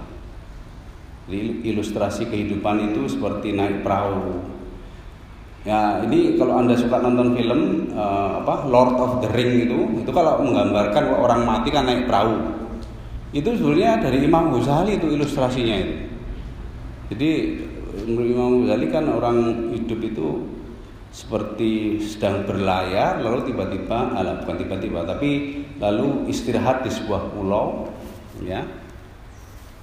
Ilustrasi 1.63 2.27
kehidupan 2.33 2.93
itu 2.93 3.13
seperti 3.13 3.53
naik 3.53 3.85
perahu. 3.85 4.41
Ya 5.63 6.03
ini 6.03 6.35
kalau 6.35 6.59
anda 6.59 6.75
suka 6.75 6.99
nonton 6.99 7.39
film 7.39 7.95
uh, 7.95 8.43
apa 8.43 8.67
Lord 8.67 8.99
of 8.99 9.13
the 9.23 9.31
Ring 9.31 9.71
itu 9.71 10.03
itu 10.03 10.11
kalau 10.11 10.43
menggambarkan 10.43 11.15
orang 11.15 11.47
mati 11.47 11.71
kan 11.71 11.87
naik 11.87 12.11
perahu. 12.11 12.35
Itu 13.31 13.55
sebenarnya 13.55 14.03
dari 14.03 14.19
Imam 14.27 14.51
Ghazali 14.51 14.99
itu 14.99 15.07
ilustrasinya 15.07 15.77
itu. 15.79 15.95
Jadi 17.15 17.31
Imam 18.11 18.67
Ghazali 18.67 18.91
kan 18.91 19.07
orang 19.07 19.71
hidup 19.71 20.03
itu 20.03 20.29
seperti 21.13 22.01
sedang 22.01 22.49
berlayar 22.49 23.21
lalu 23.21 23.53
tiba-tiba 23.53 24.17
alah 24.17 24.43
bukan 24.43 24.57
tiba-tiba 24.65 25.05
tapi 25.05 25.61
lalu 25.77 26.25
istirahat 26.33 26.81
di 26.81 26.91
sebuah 26.91 27.37
pulau 27.37 27.85
ya 28.41 28.65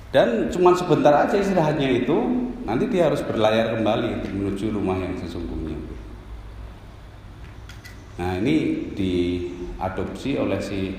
dan 0.10 0.50
cuma 0.50 0.74
sebentar 0.74 1.14
aja 1.14 1.38
istirahatnya 1.38 2.06
itu 2.06 2.18
nanti 2.66 2.90
dia 2.90 3.10
harus 3.10 3.22
berlayar 3.22 3.78
kembali 3.78 4.26
menuju 4.34 4.74
rumah 4.74 4.98
yang 4.98 5.14
sesungguhnya. 5.22 5.78
Nah 8.18 8.36
ini 8.42 8.90
diadopsi 8.98 10.36
oleh 10.42 10.60
si 10.60 10.92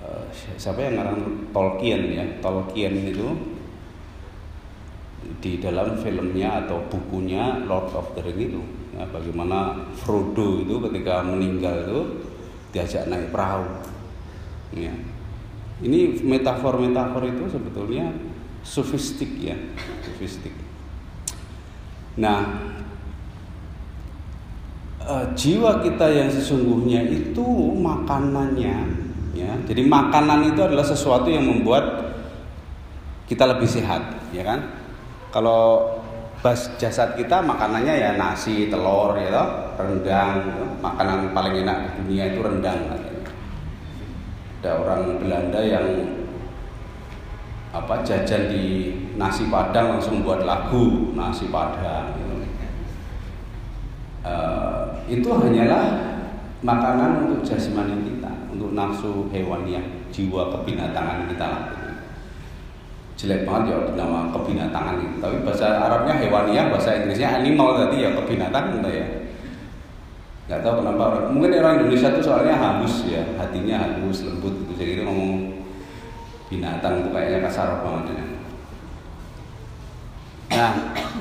uh, 0.00 0.24
siapa 0.32 0.88
yang 0.88 0.98
ngarang 0.98 1.20
Tolkien 1.52 2.00
ya? 2.10 2.24
Tolkien 2.40 2.96
itu 3.06 3.28
di 5.44 5.60
dalam 5.60 6.00
filmnya 6.00 6.64
atau 6.64 6.80
bukunya 6.88 7.60
Lord 7.68 7.92
of 7.92 8.16
the 8.16 8.24
Ring 8.24 8.40
itu. 8.40 8.62
Ya, 8.96 9.04
bagaimana 9.06 9.78
Frodo 9.94 10.64
itu 10.64 10.80
ketika 10.90 11.22
meninggal 11.22 11.86
itu 11.86 12.00
diajak 12.72 13.06
naik 13.06 13.30
perahu. 13.30 13.68
Ya. 14.74 14.92
Ini 15.80 16.20
metafor-metafor 16.20 17.24
itu 17.24 17.44
sebetulnya 17.48 18.12
sofistik 18.60 19.40
ya 19.40 19.56
sofistik 20.04 20.52
nah 22.20 22.44
eh, 25.00 25.26
jiwa 25.34 25.80
kita 25.80 26.06
yang 26.12 26.28
sesungguhnya 26.28 27.04
itu 27.08 27.44
makanannya 27.80 28.76
ya 29.32 29.52
jadi 29.64 29.82
makanan 29.86 30.52
itu 30.52 30.60
adalah 30.60 30.84
sesuatu 30.84 31.32
yang 31.32 31.46
membuat 31.46 32.12
kita 33.30 33.46
lebih 33.46 33.70
sehat 33.70 34.02
ya 34.34 34.42
kan 34.42 34.80
kalau 35.30 35.86
bas 36.40 36.72
jasad 36.80 37.14
kita 37.14 37.44
makanannya 37.44 37.94
ya 38.00 38.10
nasi, 38.16 38.72
telur, 38.72 39.12
ya 39.14 39.28
toh, 39.28 39.48
rendang. 39.76 40.36
Ya. 40.40 40.64
Makanan 40.80 41.36
paling 41.36 41.54
enak 41.60 41.76
di 41.84 41.90
dunia 42.02 42.24
itu 42.32 42.40
rendang. 42.40 42.80
Ada 44.60 44.76
orang 44.76 45.16
Belanda 45.16 45.60
yang 45.64 45.86
apa 47.70 48.04
jajan 48.04 48.52
di 48.52 48.92
nasi 49.16 49.48
padang 49.48 49.96
langsung 49.96 50.20
buat 50.20 50.44
lagu 50.44 51.16
nasi 51.16 51.48
padang. 51.48 52.12
Gitu. 52.12 52.34
Uh, 54.20 55.00
itu 55.08 55.28
hanyalah 55.32 56.12
makanan 56.60 57.24
untuk 57.24 57.40
jasmani 57.40 58.04
kita, 58.04 58.52
untuk 58.52 58.76
nafsu 58.76 59.32
hewaniah, 59.32 60.04
jiwa 60.12 60.52
kebinatangan 60.52 61.24
kita 61.32 61.80
jelek 63.20 63.44
banget 63.44 63.76
ya 63.76 63.78
nama 64.00 64.32
kebinatangan 64.32 64.96
itu. 64.96 65.16
Tapi 65.20 65.36
bahasa 65.44 65.76
Arabnya 65.76 66.16
hewaniah, 66.24 66.72
bahasa 66.72 67.04
Inggrisnya 67.04 67.44
animal 67.44 67.76
tadi 67.76 68.00
ya 68.00 68.16
kebinatangan 68.16 68.80
ya. 68.88 69.19
Gak 70.50 70.66
tahu 70.66 70.82
kenapa 70.82 71.02
orang, 71.14 71.24
mungkin 71.30 71.62
orang 71.62 71.86
Indonesia 71.86 72.10
itu 72.10 72.26
soalnya 72.26 72.58
halus 72.58 73.06
ya, 73.06 73.22
hatinya 73.38 73.86
halus, 73.86 74.26
lembut 74.26 74.50
gitu. 74.66 74.82
Jadi 74.82 75.06
ngomong 75.06 75.62
binatang 76.50 77.06
itu 77.06 77.08
kayaknya 77.14 77.46
kasar 77.46 77.86
banget 77.86 78.18
ya. 78.18 78.24
Nah, 80.58 80.72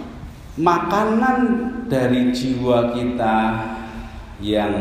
makanan 0.73 1.37
dari 1.85 2.33
jiwa 2.33 2.89
kita 2.89 3.37
yang 4.41 4.73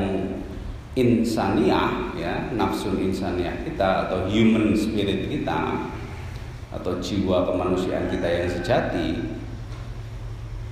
insaniah 0.97 2.17
ya, 2.17 2.49
nafsu 2.57 2.97
insaniah 2.97 3.53
kita 3.69 4.09
atau 4.09 4.33
human 4.33 4.73
spirit 4.73 5.29
kita 5.29 5.93
atau 6.73 6.97
jiwa 7.05 7.53
kemanusiaan 7.53 8.09
kita 8.09 8.25
yang 8.25 8.49
sejati 8.49 9.37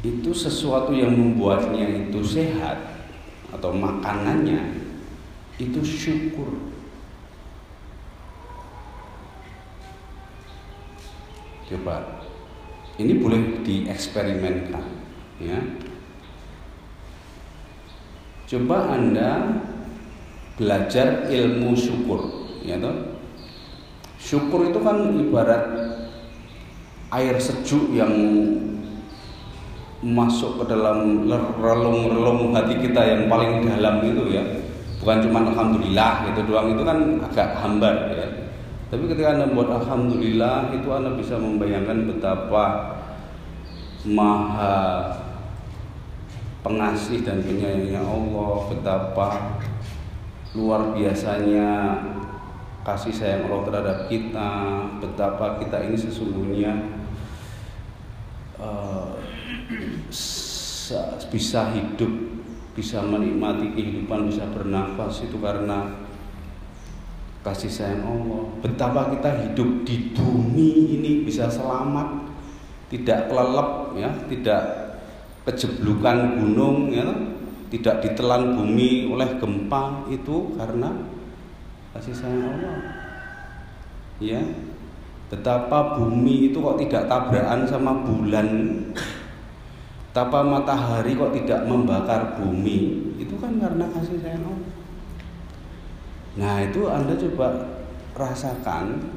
itu 0.01 0.33
sesuatu 0.33 0.97
yang 0.97 1.13
membuatnya 1.13 2.09
itu 2.09 2.25
sehat 2.25 2.96
atau 3.57 3.73
makanannya 3.73 4.85
itu 5.57 5.81
syukur. 5.81 6.53
Coba 11.67 12.23
ini 13.01 13.17
boleh 13.19 13.65
dieksperimenkan 13.65 14.85
ya. 15.41 15.59
Coba 18.47 18.95
anda 18.95 19.59
belajar 20.55 21.27
ilmu 21.27 21.75
syukur 21.75 22.21
ya 22.63 22.79
toh. 22.79 23.19
Syukur 24.23 24.71
itu 24.71 24.79
kan 24.85 25.17
ibarat 25.19 25.65
air 27.15 27.37
sejuk 27.39 27.95
yang 27.95 28.13
masuk 30.05 30.61
ke 30.61 30.65
dalam 30.69 31.25
relung-relung 31.57 32.53
hati 32.53 32.77
kita 32.85 33.01
yang 33.01 33.23
paling 33.33 33.65
dalam 33.65 34.05
itu 34.05 34.29
ya. 34.29 34.45
bukan 35.01 35.23
cuma 35.25 35.39
alhamdulillah 35.47 36.29
itu 36.35 36.41
doang 36.45 36.69
itu 36.73 36.83
kan 36.83 36.99
agak 37.31 37.49
hambar 37.63 37.95
ya 38.13 38.27
tapi 38.87 39.11
ketika 39.11 39.35
anda 39.35 39.51
membuat 39.51 39.83
alhamdulillah 39.83 40.71
itu 40.71 40.89
anda 40.91 41.11
bisa 41.15 41.39
membayangkan 41.39 42.07
betapa 42.11 42.97
maha 44.07 44.79
pengasih 46.63 47.23
dan 47.23 47.43
penyayangnya 47.43 48.03
Allah 48.03 48.55
betapa 48.71 49.29
luar 50.55 50.95
biasanya 50.95 51.99
kasih 52.87 53.11
sayang 53.11 53.51
Allah 53.51 53.63
terhadap 53.67 53.99
kita 54.07 54.51
betapa 55.03 55.59
kita 55.59 55.83
ini 55.91 55.99
sesungguhnya 55.99 56.73
uh, 58.63 59.19
bisa 61.31 61.63
hidup 61.75 62.13
bisa 62.77 63.01
menikmati 63.01 63.73
kehidupan 63.73 64.29
bisa 64.29 64.45
bernafas 64.53 65.25
itu 65.25 65.41
karena 65.41 65.97
kasih 67.41 67.73
sayang 67.73 68.05
Allah. 68.05 68.43
Betapa 68.61 69.09
kita 69.17 69.31
hidup 69.49 69.87
di 69.89 70.13
bumi 70.13 71.01
ini 71.01 71.11
bisa 71.25 71.49
selamat 71.49 72.29
tidak 72.93 73.33
kelelep 73.33 73.97
ya 73.97 74.11
tidak 74.29 74.63
kejeblukan 75.49 76.37
gunung 76.37 76.93
ya 76.93 77.07
tidak 77.73 78.05
ditelan 78.05 78.55
bumi 78.55 79.09
oleh 79.11 79.41
gempa 79.41 80.05
itu 80.13 80.59
karena 80.61 80.91
kasih 81.97 82.13
sayang 82.13 82.45
Allah. 82.45 82.77
Ya 84.21 84.45
betapa 85.33 85.97
bumi 85.97 86.53
itu 86.53 86.61
kok 86.61 86.77
tidak 86.77 87.09
tabrakan 87.09 87.65
sama 87.65 88.05
bulan 88.05 88.49
Betapa 90.17 90.41
matahari 90.41 91.13
kok 91.13 91.37
tidak 91.37 91.69
membakar 91.69 92.41
bumi? 92.41 93.13
Itu 93.21 93.37
kan 93.37 93.61
karena 93.61 93.85
kasih 93.93 94.17
sayang 94.17 94.49
Allah. 94.49 94.73
Nah 96.41 96.57
itu 96.65 96.89
Anda 96.89 97.13
coba 97.21 97.53
rasakan. 98.17 99.13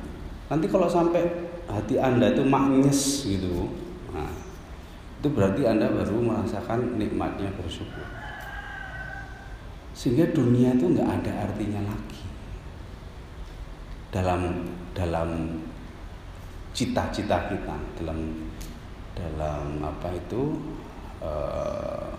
Nanti 0.51 0.67
kalau 0.67 0.91
sampai 0.91 1.23
hati 1.71 1.95
Anda 1.95 2.35
itu 2.35 2.43
maknyes 2.43 3.23
gitu 3.23 3.71
Nah 4.11 4.27
itu 5.23 5.27
berarti 5.31 5.71
Anda 5.71 5.87
baru 5.87 6.19
merasakan 6.19 6.99
nikmatnya 6.99 7.47
bersyukur. 7.55 8.03
Sehingga 9.95 10.27
dunia 10.35 10.75
itu 10.75 10.83
nggak 10.83 11.23
ada 11.23 11.47
artinya 11.47 11.95
lagi. 11.95 12.27
Dalam 14.11 14.67
dalam 14.91 15.63
cita-cita 16.75 17.47
kita 17.47 18.03
dalam 18.03 18.51
dalam 19.15 19.79
apa 19.79 20.11
itu 20.11 20.75
Eh, 21.19 22.11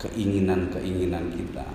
keinginan-keinginan 0.00 1.28
kita. 1.32 1.68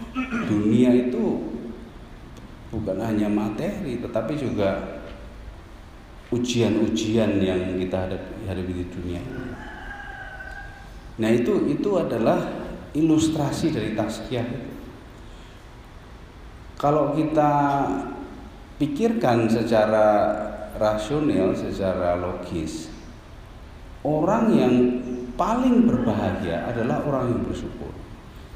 Dunia 0.48 0.88
itu 0.88 1.52
bukan 2.72 2.96
hanya 2.96 3.28
materi, 3.28 4.00
tetapi 4.00 4.40
juga 4.40 5.00
ujian-ujian 6.32 7.44
yang 7.44 7.76
kita 7.76 8.08
hadapi, 8.08 8.72
di 8.72 8.86
dunia. 8.88 9.22
Nah 11.20 11.30
itu 11.34 11.68
itu 11.68 11.90
adalah 12.00 12.40
ilustrasi 12.96 13.74
dari 13.74 13.92
tazkiyah. 13.92 14.48
Kalau 16.80 17.12
kita 17.12 17.52
pikirkan 18.80 19.44
secara 19.50 20.08
rasional, 20.80 21.52
secara 21.52 22.16
logis, 22.16 22.88
orang 24.04 24.44
yang 24.56 24.74
paling 25.36 25.88
berbahagia 25.88 26.68
adalah 26.68 27.04
orang 27.04 27.32
yang 27.32 27.42
bersyukur. 27.44 27.92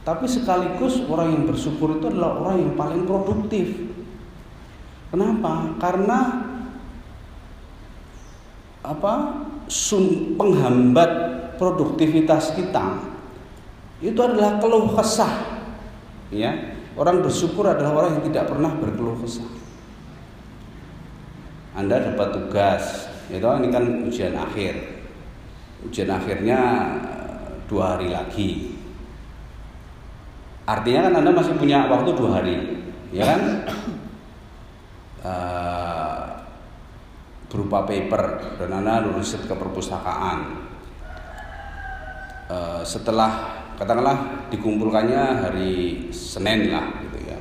Tapi 0.04 0.28
sekaligus 0.28 1.00
orang 1.09 1.33
yang 1.33 1.44
bersyukur 1.48 1.96
itu 1.96 2.12
adalah 2.12 2.37
orang 2.44 2.57
yang 2.61 2.72
paling 2.76 3.09
produktif. 3.09 3.72
Kenapa? 5.09 5.72
Karena 5.80 6.18
apa? 8.85 9.14
Sum, 9.64 10.37
penghambat 10.37 11.09
produktivitas 11.57 12.52
kita 12.52 13.00
itu 14.04 14.20
adalah 14.20 14.61
keluh 14.61 14.92
kesah. 14.92 15.64
Ya, 16.28 16.76
orang 16.92 17.24
bersyukur 17.24 17.64
adalah 17.64 18.04
orang 18.04 18.20
yang 18.20 18.24
tidak 18.28 18.52
pernah 18.52 18.76
berkeluh 18.76 19.16
kesah. 19.24 19.48
Anda 21.72 22.12
dapat 22.12 22.28
tugas, 22.37 23.09
itu 23.33 23.40
ini 23.40 23.68
kan 23.72 24.04
ujian 24.04 24.37
akhir 24.37 24.93
ujian 25.85 26.11
akhirnya 26.11 26.61
dua 27.68 27.97
hari 27.97 28.09
lagi. 28.12 28.51
Artinya 30.64 31.11
kan 31.11 31.14
anda 31.20 31.31
masih 31.33 31.55
punya 31.61 31.85
waktu 31.88 32.11
dua 32.16 32.40
hari 32.40 32.57
ya 33.12 33.25
kan? 33.29 33.40
Uh, 35.25 36.25
berupa 37.55 37.87
paper 37.87 38.23
dan 38.59 38.83
anda 38.83 39.07
lulus 39.07 39.38
ke 39.38 39.55
perpustakaan. 39.55 40.66
Uh, 42.51 42.83
setelah 42.83 43.62
katakanlah 43.79 44.51
dikumpulkannya 44.51 45.23
hari 45.47 45.73
Senin 46.11 46.75
lah 46.75 46.99
gitu 47.07 47.18
ya. 47.31 47.38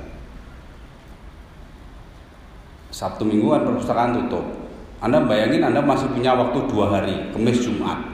Sabtu 2.93 3.25
Minggu 3.25 3.49
kan 3.57 3.65
perpustakaan 3.65 4.13
tutup. 4.21 4.45
Anda 5.01 5.25
bayangin 5.25 5.65
Anda 5.65 5.81
masih 5.83 6.13
punya 6.13 6.37
waktu 6.37 6.63
dua 6.69 6.93
hari, 6.93 7.33
Kamis 7.33 7.59
Jumat. 7.65 8.12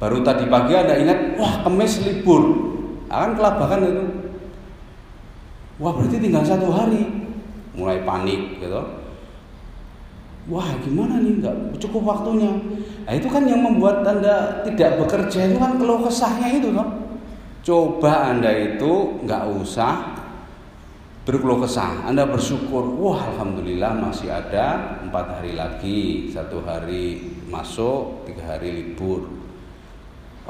Baru 0.00 0.24
tadi 0.24 0.48
pagi 0.48 0.72
Anda 0.72 0.96
ingat, 0.96 1.36
wah 1.36 1.60
kemis 1.60 2.00
libur. 2.00 2.72
Akan 3.12 3.36
kelabakan 3.36 3.80
itu. 3.84 4.04
Wah 5.76 5.92
berarti 5.92 6.16
tinggal 6.16 6.40
satu 6.40 6.72
hari. 6.72 7.04
Mulai 7.76 8.00
panik 8.08 8.64
gitu. 8.64 8.80
Wah 10.48 10.72
gimana 10.80 11.20
nih 11.20 11.44
nggak 11.44 11.76
cukup 11.84 12.16
waktunya. 12.16 12.48
Nah 13.04 13.12
itu 13.12 13.28
kan 13.28 13.44
yang 13.44 13.60
membuat 13.60 14.00
Anda 14.00 14.64
tidak 14.64 15.04
bekerja 15.04 15.52
itu 15.52 15.60
kan 15.60 15.76
keluh 15.76 16.00
kesahnya 16.00 16.48
itu 16.48 16.72
kan. 16.72 16.88
Coba 17.60 18.32
Anda 18.32 18.48
itu 18.56 19.20
nggak 19.20 19.44
usah 19.60 20.16
berkeluh 21.28 21.60
kesah. 21.60 22.08
Anda 22.08 22.24
bersyukur, 22.24 22.96
wah 22.96 23.20
alhamdulillah 23.36 24.00
masih 24.00 24.32
ada 24.32 24.96
empat 25.04 25.38
hari 25.38 25.52
lagi, 25.52 26.32
satu 26.32 26.64
hari 26.64 27.36
masuk, 27.52 28.24
tiga 28.24 28.56
hari 28.56 28.80
libur. 28.80 29.39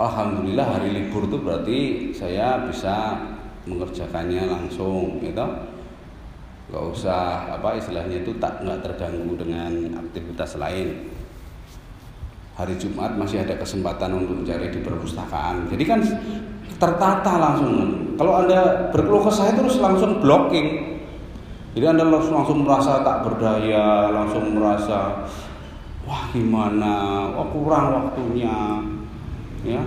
Alhamdulillah 0.00 0.80
hari 0.80 0.96
libur 0.96 1.28
itu 1.28 1.36
berarti 1.36 1.78
saya 2.16 2.64
bisa 2.64 3.20
mengerjakannya 3.68 4.48
langsung 4.48 5.20
gitu. 5.20 5.44
Nggak 6.72 6.84
usah 6.96 7.52
apa 7.52 7.76
istilahnya 7.76 8.24
itu 8.24 8.32
tak 8.40 8.64
nggak 8.64 8.80
terganggu 8.80 9.36
dengan 9.36 10.00
aktivitas 10.00 10.56
lain. 10.56 11.12
Hari 12.56 12.80
Jumat 12.80 13.12
masih 13.20 13.44
ada 13.44 13.60
kesempatan 13.60 14.24
untuk 14.24 14.40
mencari 14.40 14.72
di 14.72 14.80
perpustakaan. 14.80 15.68
Jadi 15.68 15.84
kan 15.84 16.00
tertata 16.80 17.36
langsung. 17.36 17.72
Kalau 18.16 18.40
anda 18.40 18.88
berkeluh 18.96 19.28
kesah 19.28 19.52
terus 19.52 19.76
langsung 19.84 20.24
blocking. 20.24 20.96
Jadi 21.76 21.84
anda 21.84 22.08
langsung, 22.08 22.40
langsung 22.40 22.64
merasa 22.64 23.04
tak 23.04 23.20
berdaya 23.28 24.08
langsung 24.08 24.56
merasa 24.56 25.28
wah 26.08 26.24
gimana? 26.32 27.28
Wah 27.36 27.46
kurang 27.52 27.86
waktunya 28.00 28.80
ya 29.64 29.80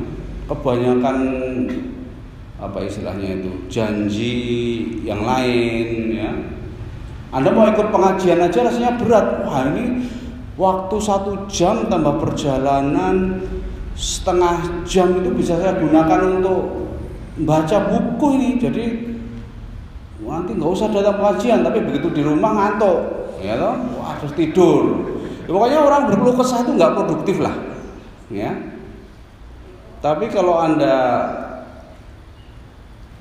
kebanyakan 0.45 1.17
apa 2.61 2.79
istilahnya 2.87 3.43
itu 3.43 3.51
janji 3.67 4.35
yang 5.03 5.25
lain 5.27 6.13
ya. 6.15 6.31
Anda 7.33 7.49
mau 7.49 7.65
ikut 7.65 7.89
pengajian 7.89 8.39
aja 8.39 8.69
rasanya 8.69 8.95
berat. 9.01 9.43
Wah 9.43 9.65
ini 9.73 10.05
waktu 10.55 10.95
satu 11.01 11.49
jam 11.49 11.89
tambah 11.89 12.21
perjalanan 12.21 13.41
setengah 13.97 14.85
jam 14.85 15.17
itu 15.17 15.29
bisa 15.33 15.57
saya 15.57 15.75
gunakan 15.81 16.39
untuk 16.39 16.61
baca 17.43 17.77
buku 17.89 18.27
ini. 18.37 18.49
Jadi 18.61 18.85
nanti 20.23 20.51
nggak 20.55 20.71
usah 20.71 20.87
datang 20.89 21.19
pengajian 21.19 21.61
tapi 21.61 21.83
begitu 21.83 22.07
di 22.09 22.21
rumah 22.23 22.53
ngantuk 22.53 22.99
ya 23.43 23.59
toh. 23.59 23.75
Wah 23.99 24.15
harus 24.15 24.31
tidur. 24.37 25.11
Ya, 25.43 25.51
pokoknya 25.51 25.79
orang 25.83 26.01
berkeluh 26.07 26.35
kesah 26.39 26.63
itu 26.63 26.71
nggak 26.79 26.95
produktif 26.95 27.43
lah 27.43 27.51
ya 28.31 28.72
tapi 30.03 30.27
kalau 30.27 30.59
Anda 30.59 31.23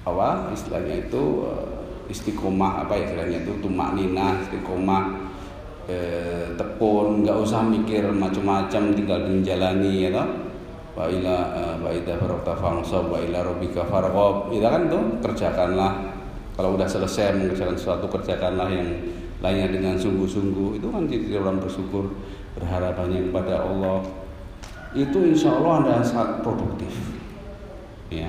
apa 0.03 0.51
istilahnya 0.51 1.07
itu 1.07 1.47
eh, 1.47 2.11
istiqomah 2.11 2.83
apa 2.83 2.99
istilahnya 2.99 3.47
itu 3.47 3.55
tumak 3.63 3.95
nina 3.95 4.43
istiqomah 4.43 5.31
eh, 5.87 6.51
tekun 6.59 7.23
nggak 7.23 7.39
usah 7.39 7.63
mikir 7.63 8.11
macam-macam 8.11 8.83
tinggal 8.99 9.23
menjalani 9.23 10.11
ya 10.11 10.11
toh. 10.11 10.29
Wa 10.99 11.07
ila 11.07 11.37
eh, 11.55 11.75
wa 11.79 11.89
idza 11.95 12.19
faragta 12.19 12.53
fansab 12.59 13.07
wa 13.15 13.23
ila 13.23 13.47
itu 13.63 14.59
kan 14.59 14.83
tuh 14.91 15.03
kerjakanlah. 15.23 15.93
Kalau 16.53 16.77
udah 16.77 16.85
selesai 16.85 17.33
mengerjakan 17.39 17.79
sesuatu 17.79 18.11
kerjakanlah 18.11 18.69
yang 18.69 18.91
lainnya 19.39 19.71
dengan 19.71 19.95
sungguh-sungguh. 19.95 20.83
Itu 20.83 20.91
kan 20.91 21.07
jadi 21.07 21.39
orang 21.39 21.63
bersyukur 21.63 22.11
berharapannya 22.59 23.31
kepada 23.31 23.65
Allah 23.65 24.22
itu 24.93 25.19
insya 25.25 25.57
Allah 25.57 25.73
anda 25.83 25.95
sangat 26.05 26.45
produktif. 26.45 26.93
Ya. 28.13 28.29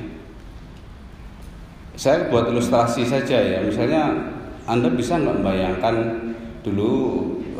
Saya 1.99 2.31
buat 2.31 2.49
ilustrasi 2.49 3.03
saja 3.03 3.37
ya. 3.37 3.59
Misalnya 3.61 4.15
anda 4.63 4.87
bisa 4.91 5.19
nggak 5.19 5.43
membayangkan 5.43 5.95
dulu 6.63 6.91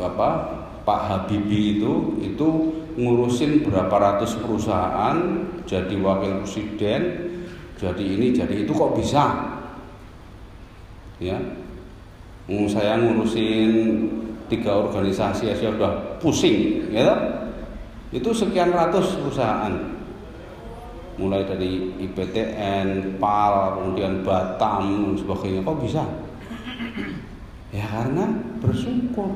apa 0.00 0.60
Pak 0.84 1.00
Habibie 1.08 1.80
itu 1.80 2.16
itu 2.20 2.48
ngurusin 2.96 3.64
berapa 3.64 3.92
ratus 3.92 4.40
perusahaan 4.40 5.16
jadi 5.68 5.94
wakil 6.00 6.44
presiden 6.44 7.02
jadi 7.76 8.04
ini 8.04 8.32
jadi 8.32 8.64
itu 8.64 8.72
kok 8.72 8.96
bisa? 8.96 9.52
Ya. 11.20 11.36
Saya 12.68 13.00
ngurusin 13.00 13.72
tiga 14.52 14.76
organisasi 14.76 15.48
ya 15.48 15.56
sudah 15.56 16.20
pusing 16.20 16.88
ya 16.92 17.16
itu 18.14 18.30
sekian 18.30 18.70
ratus 18.70 19.18
perusahaan. 19.18 19.74
Mulai 21.18 21.46
dari 21.46 21.94
IPTN, 21.98 23.18
PAL, 23.18 23.54
kemudian 23.78 24.22
Batam 24.22 24.82
dan 24.86 25.14
sebagainya. 25.18 25.66
Kok 25.66 25.78
bisa? 25.82 26.02
Ya 27.74 27.86
karena 27.90 28.30
bersyukur 28.62 29.34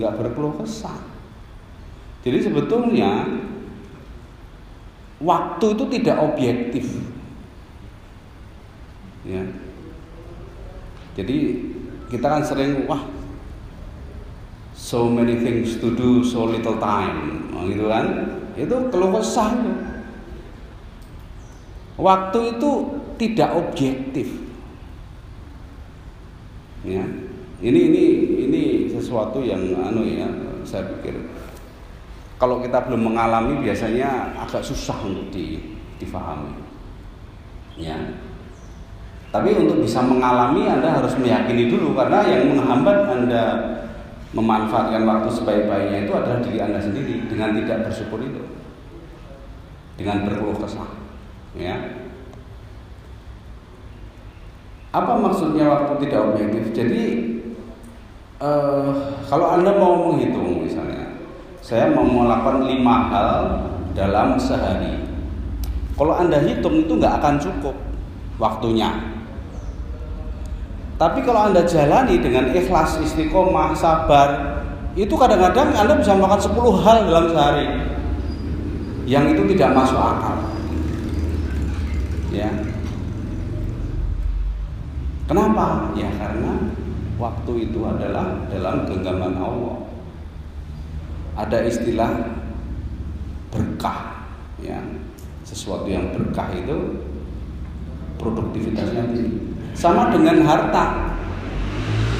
nggak 0.00 0.16
berkeluh 0.16 0.56
kesah. 0.56 1.00
Jadi 2.24 2.48
sebetulnya 2.48 3.28
waktu 5.20 5.66
itu 5.76 5.84
tidak 6.00 6.16
objektif. 6.24 6.86
Ya. 9.28 9.44
Jadi 11.16 11.36
kita 12.08 12.26
kan 12.28 12.44
sering 12.44 12.88
wah 12.88 13.04
so 14.84 15.08
many 15.08 15.40
things 15.40 15.80
to 15.80 15.96
do 15.96 16.20
so 16.20 16.44
little 16.44 16.76
time. 16.76 17.40
Gitu 17.64 17.88
kan? 17.88 18.36
Itu 18.52 18.92
keluh 18.92 19.16
kesah. 19.16 19.56
Waktu 21.96 22.60
itu 22.60 22.70
tidak 23.16 23.56
objektif. 23.56 24.28
Ya. 26.84 27.00
Ini 27.64 27.80
ini 27.88 28.04
ini 28.44 28.62
sesuatu 28.92 29.40
yang 29.40 29.72
anu 29.80 30.04
ya 30.04 30.28
saya 30.68 30.84
pikir. 30.84 31.16
Kalau 32.36 32.60
kita 32.60 32.84
belum 32.84 33.08
mengalami 33.08 33.64
biasanya 33.64 34.36
agak 34.36 34.60
susah 34.60 35.00
untuk 35.00 35.32
di, 35.32 35.64
difahami. 35.96 36.52
Ya. 37.80 37.96
Tapi 39.32 39.56
untuk 39.56 39.80
bisa 39.80 40.04
mengalami 40.04 40.68
Anda 40.68 41.00
harus 41.00 41.16
meyakini 41.16 41.72
dulu 41.72 41.96
karena 41.96 42.20
yang 42.28 42.52
menghambat 42.52 42.98
Anda 43.08 43.44
memanfaatkan 44.34 45.06
waktu 45.06 45.30
sebaik-baiknya 45.30 46.10
itu 46.10 46.12
adalah 46.12 46.42
diri 46.42 46.58
Anda 46.58 46.82
sendiri 46.82 47.30
dengan 47.30 47.54
tidak 47.62 47.88
bersyukur 47.88 48.18
itu. 48.18 48.42
Dengan 49.94 50.26
berkeluh 50.26 50.58
kesah. 50.58 50.90
Ya. 51.54 51.78
Apa 54.90 55.18
maksudnya 55.22 55.70
waktu 55.70 56.06
tidak 56.06 56.34
objektif? 56.34 56.74
Jadi 56.74 57.02
eh, 58.42 58.90
kalau 59.30 59.46
Anda 59.54 59.70
mau 59.78 60.10
menghitung 60.10 60.66
misalnya, 60.66 61.14
saya 61.62 61.94
mau 61.94 62.02
melakukan 62.02 62.66
lima 62.66 62.96
hal 63.10 63.38
dalam 63.94 64.34
sehari. 64.34 64.98
Kalau 65.94 66.14
Anda 66.18 66.42
hitung 66.42 66.82
itu 66.82 66.98
nggak 66.98 67.22
akan 67.22 67.34
cukup 67.38 67.78
waktunya. 68.42 69.13
Tapi 70.94 71.26
kalau 71.26 71.50
Anda 71.50 71.66
jalani 71.66 72.22
dengan 72.22 72.54
ikhlas, 72.54 73.02
istiqomah, 73.02 73.74
sabar, 73.74 74.62
itu 74.94 75.10
kadang-kadang 75.18 75.74
Anda 75.74 75.98
bisa 75.98 76.14
melakukan 76.14 76.42
10 76.54 76.84
hal 76.86 76.98
dalam 77.10 77.26
sehari 77.34 77.66
yang 79.10 79.26
itu 79.34 79.42
tidak 79.52 79.74
masuk 79.74 79.98
akal. 79.98 80.38
Ya. 82.30 82.50
Kenapa? 85.26 85.90
Ya 85.98 86.08
karena 86.14 86.62
waktu 87.18 87.52
itu 87.70 87.80
adalah 87.82 88.46
dalam 88.54 88.86
genggaman 88.86 89.34
Allah. 89.34 89.76
Ada 91.34 91.66
istilah 91.66 92.38
berkah, 93.50 94.30
ya. 94.62 94.78
Sesuatu 95.42 95.90
yang 95.90 96.14
berkah 96.14 96.54
itu 96.54 97.02
produktivitasnya 98.16 99.10
tinggi 99.10 99.53
sama 99.74 100.10
dengan 100.14 100.40
harta. 100.46 101.12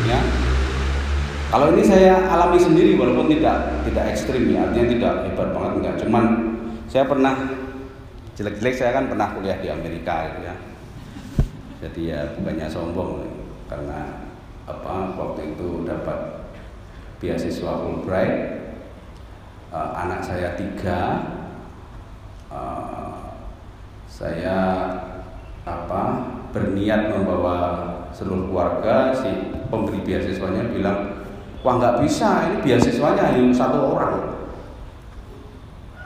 Ya. 0.04 0.20
Kalau 1.54 1.70
ini 1.70 1.86
saya 1.86 2.18
alami 2.26 2.58
sendiri 2.58 2.98
walaupun 2.98 3.30
tidak 3.30 3.86
tidak 3.86 4.04
ekstrim 4.10 4.50
ya, 4.50 4.66
artinya 4.66 4.86
tidak 4.90 5.12
hebat 5.30 5.48
banget 5.54 5.72
enggak. 5.78 5.94
Cuman 6.02 6.24
saya 6.90 7.06
pernah 7.06 7.34
jelek-jelek 8.34 8.74
saya 8.74 8.90
kan 8.90 9.06
pernah 9.06 9.30
kuliah 9.38 9.58
di 9.62 9.70
Amerika 9.70 10.34
gitu 10.34 10.40
ya. 10.50 10.54
Jadi 11.86 12.00
ya 12.10 12.20
bukannya 12.34 12.66
sombong 12.66 13.22
karena 13.70 14.24
apa 14.64 15.14
waktu 15.14 15.54
itu 15.54 15.84
dapat 15.86 16.48
beasiswa 17.20 17.72
Fulbright 17.84 18.36
uh, 19.70 19.92
anak 19.94 20.24
saya 20.24 20.56
tiga 20.56 21.00
uh, 22.48 23.36
saya 24.08 24.58
apa 25.68 26.33
berniat 26.54 27.10
membawa 27.10 27.56
seluruh 28.14 28.46
keluarga 28.46 29.10
si 29.10 29.58
pemberi 29.66 29.98
beasiswanya 30.06 30.70
bilang 30.70 31.26
wah 31.66 31.74
nggak 31.82 32.06
bisa 32.06 32.46
ini 32.46 32.56
beasiswanya 32.62 33.34
hanya 33.34 33.50
satu 33.50 33.90
orang. 33.90 34.14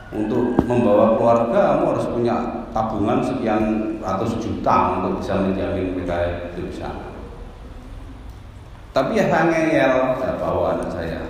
Untuk 0.09 0.57
membawa 0.65 1.21
keluarga 1.21 1.77
kamu 1.77 1.85
harus 1.93 2.07
punya 2.09 2.37
tabungan 2.73 3.21
sekian 3.21 3.63
ratus 4.01 4.41
juta 4.41 4.97
untuk 4.97 5.21
bisa 5.21 5.37
menjamin 5.37 5.93
mereka 5.93 6.49
itu 6.57 6.65
bisa. 6.73 6.89
Tapi 8.97 9.21
ya 9.21 9.29
ngeyel 9.29 10.17
saya 10.17 10.41
bawa 10.41 10.81
anak 10.81 10.89
saya 10.89 11.21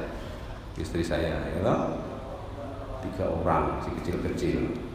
istri 0.78 1.02
saya 1.02 1.42
ya 1.42 1.74
tiga 3.02 3.26
orang 3.26 3.82
si 3.82 3.90
kecil-kecil 3.98 4.87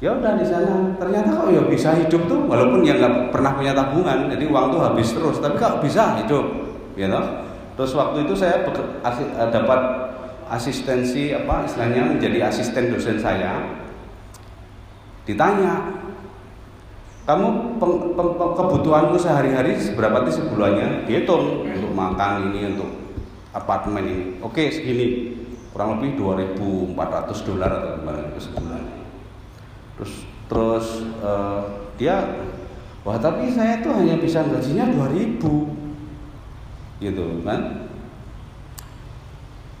ya 0.00 0.12
udah 0.12 0.32
di 0.36 0.46
sana. 0.46 0.92
Ternyata 1.00 1.28
kok 1.32 1.48
ya 1.52 1.62
bisa 1.64 1.96
hidup 1.96 2.22
tuh 2.28 2.40
walaupun 2.44 2.84
ya 2.84 2.96
nggak 3.00 3.32
pernah 3.32 3.52
punya 3.56 3.72
tabungan. 3.72 4.28
Jadi 4.32 4.44
uang 4.48 4.66
tuh 4.72 4.80
habis 4.84 5.08
terus 5.12 5.36
tapi 5.40 5.56
kok 5.56 5.80
bisa 5.80 6.20
hidup? 6.20 6.44
Ya 6.96 7.08
toh? 7.08 7.24
Terus 7.76 7.92
waktu 7.96 8.24
itu 8.24 8.34
saya 8.36 8.64
eh, 8.64 9.48
dapat 9.52 9.80
asistensi 10.48 11.34
apa 11.36 11.68
istilahnya 11.68 12.16
menjadi 12.16 12.48
asisten 12.48 12.92
dosen 12.92 13.20
saya. 13.20 13.60
Ditanya 15.26 15.82
kamu 17.26 17.76
peng, 17.82 18.14
peng, 18.14 18.30
kebutuhanmu 18.54 19.18
sehari-hari 19.18 19.74
seberapa 19.82 20.22
sih 20.30 20.38
sebulannya? 20.38 21.10
Dihitung 21.10 21.66
untuk 21.66 21.90
makan 21.90 22.54
ini 22.54 22.76
untuk 22.76 22.90
apartemen 23.50 24.04
ini. 24.06 24.26
Oke 24.44 24.70
segini. 24.70 25.34
Kurang 25.76 26.00
lebih 26.00 26.16
2.400 26.16 26.96
dolar 27.44 27.68
atau 27.68 28.00
gimana 28.00 28.32
sebulan 28.40 28.95
terus 29.96 30.12
terus 30.46 30.86
uh, 31.24 31.90
dia 31.96 32.22
wah 33.02 33.18
tapi 33.18 33.50
saya 33.50 33.80
tuh 33.80 33.96
hanya 33.96 34.20
bisa 34.20 34.44
gajinya 34.44 34.86
2000 34.92 35.40
gitu 36.96 37.44
kan? 37.44 37.60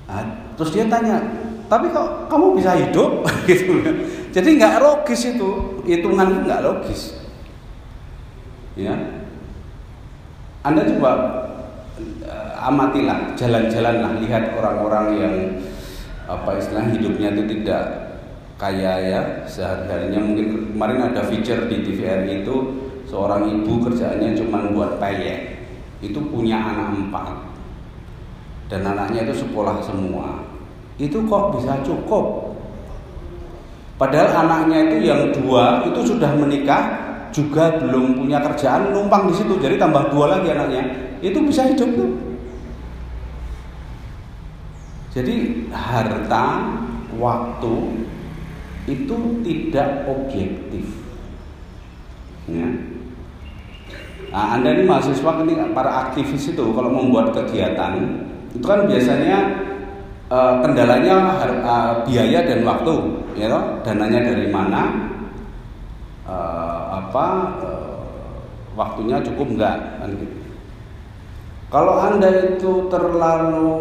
Nah, 0.06 0.22
terus 0.54 0.70
dia 0.70 0.86
tanya 0.86 1.18
tapi 1.66 1.90
kok 1.90 2.30
kamu 2.30 2.62
bisa 2.62 2.78
hidup? 2.78 3.26
Gitu. 3.50 3.82
Jadi 4.30 4.48
nggak 4.58 4.78
logis 4.78 5.34
itu. 5.34 5.82
Hitungan 5.82 6.46
nggak 6.46 6.62
logis. 6.62 7.18
Ya. 8.78 8.94
Anda 10.62 10.86
coba 10.86 11.10
uh, 12.26 12.68
amatilah 12.70 13.34
jalan-jalan 13.38 14.02
lah 14.02 14.12
lihat 14.18 14.54
orang-orang 14.54 15.06
yang 15.18 15.34
apa 16.26 16.58
istilah 16.58 16.86
hidupnya 16.90 17.34
itu 17.34 17.42
tidak 17.54 18.05
kaya 18.56 18.92
ya 19.04 19.20
sehari-harinya 19.44 20.20
mungkin 20.24 20.72
kemarin 20.72 21.12
ada 21.12 21.28
feature 21.28 21.68
di 21.68 21.84
TVRI 21.84 22.40
itu 22.40 22.56
seorang 23.04 23.52
ibu 23.52 23.84
kerjaannya 23.84 24.32
cuma 24.32 24.64
buat 24.72 24.96
payek 24.96 25.56
itu 26.00 26.18
punya 26.28 26.60
anak 26.60 26.96
empat. 26.96 27.32
Dan 28.66 28.82
anaknya 28.82 29.28
itu 29.28 29.46
sekolah 29.46 29.78
semua. 29.84 30.42
Itu 30.98 31.22
kok 31.28 31.54
bisa 31.56 31.80
cukup? 31.86 32.56
Padahal 33.96 34.44
anaknya 34.44 34.92
itu 34.92 34.96
yang 35.08 35.32
dua 35.32 35.86
itu 35.88 36.00
sudah 36.04 36.36
menikah 36.36 37.06
juga 37.32 37.80
belum 37.80 38.18
punya 38.18 38.42
kerjaan 38.42 38.92
numpang 38.92 39.30
di 39.30 39.34
situ. 39.36 39.56
Jadi 39.56 39.80
tambah 39.80 40.12
dua 40.12 40.36
lagi 40.36 40.52
anaknya. 40.52 40.82
Itu 41.24 41.40
bisa 41.44 41.64
hidup 41.68 41.88
tuh. 41.96 42.12
Jadi 45.16 45.64
harta 45.72 46.76
waktu 47.16 47.74
itu 48.86 49.16
tidak 49.42 50.06
objektif. 50.06 50.86
Ya. 52.46 52.70
Nah, 54.30 54.58
anda 54.58 54.74
ini 54.74 54.86
mahasiswa 54.86 55.42
ini 55.42 55.54
para 55.74 56.10
aktivis 56.10 56.54
itu 56.54 56.64
kalau 56.74 56.90
membuat 56.90 57.34
kegiatan 57.34 57.98
itu 58.54 58.64
kan 58.64 58.86
biasanya 58.86 59.38
uh, 60.30 60.62
kendalanya 60.62 61.16
uh, 61.62 61.92
biaya 62.06 62.46
dan 62.46 62.62
waktu, 62.62 62.94
ya 63.36 63.46
toh? 63.50 63.64
dananya 63.82 64.32
dari 64.32 64.46
mana, 64.48 64.82
uh, 66.24 66.82
apa, 67.02 67.26
uh, 67.60 67.96
waktunya 68.78 69.20
cukup 69.24 69.56
enggak 69.56 69.76
kan 70.00 70.10
gitu. 70.14 70.36
Kalau 71.66 71.98
anda 71.98 72.30
itu 72.54 72.86
terlalu 72.86 73.74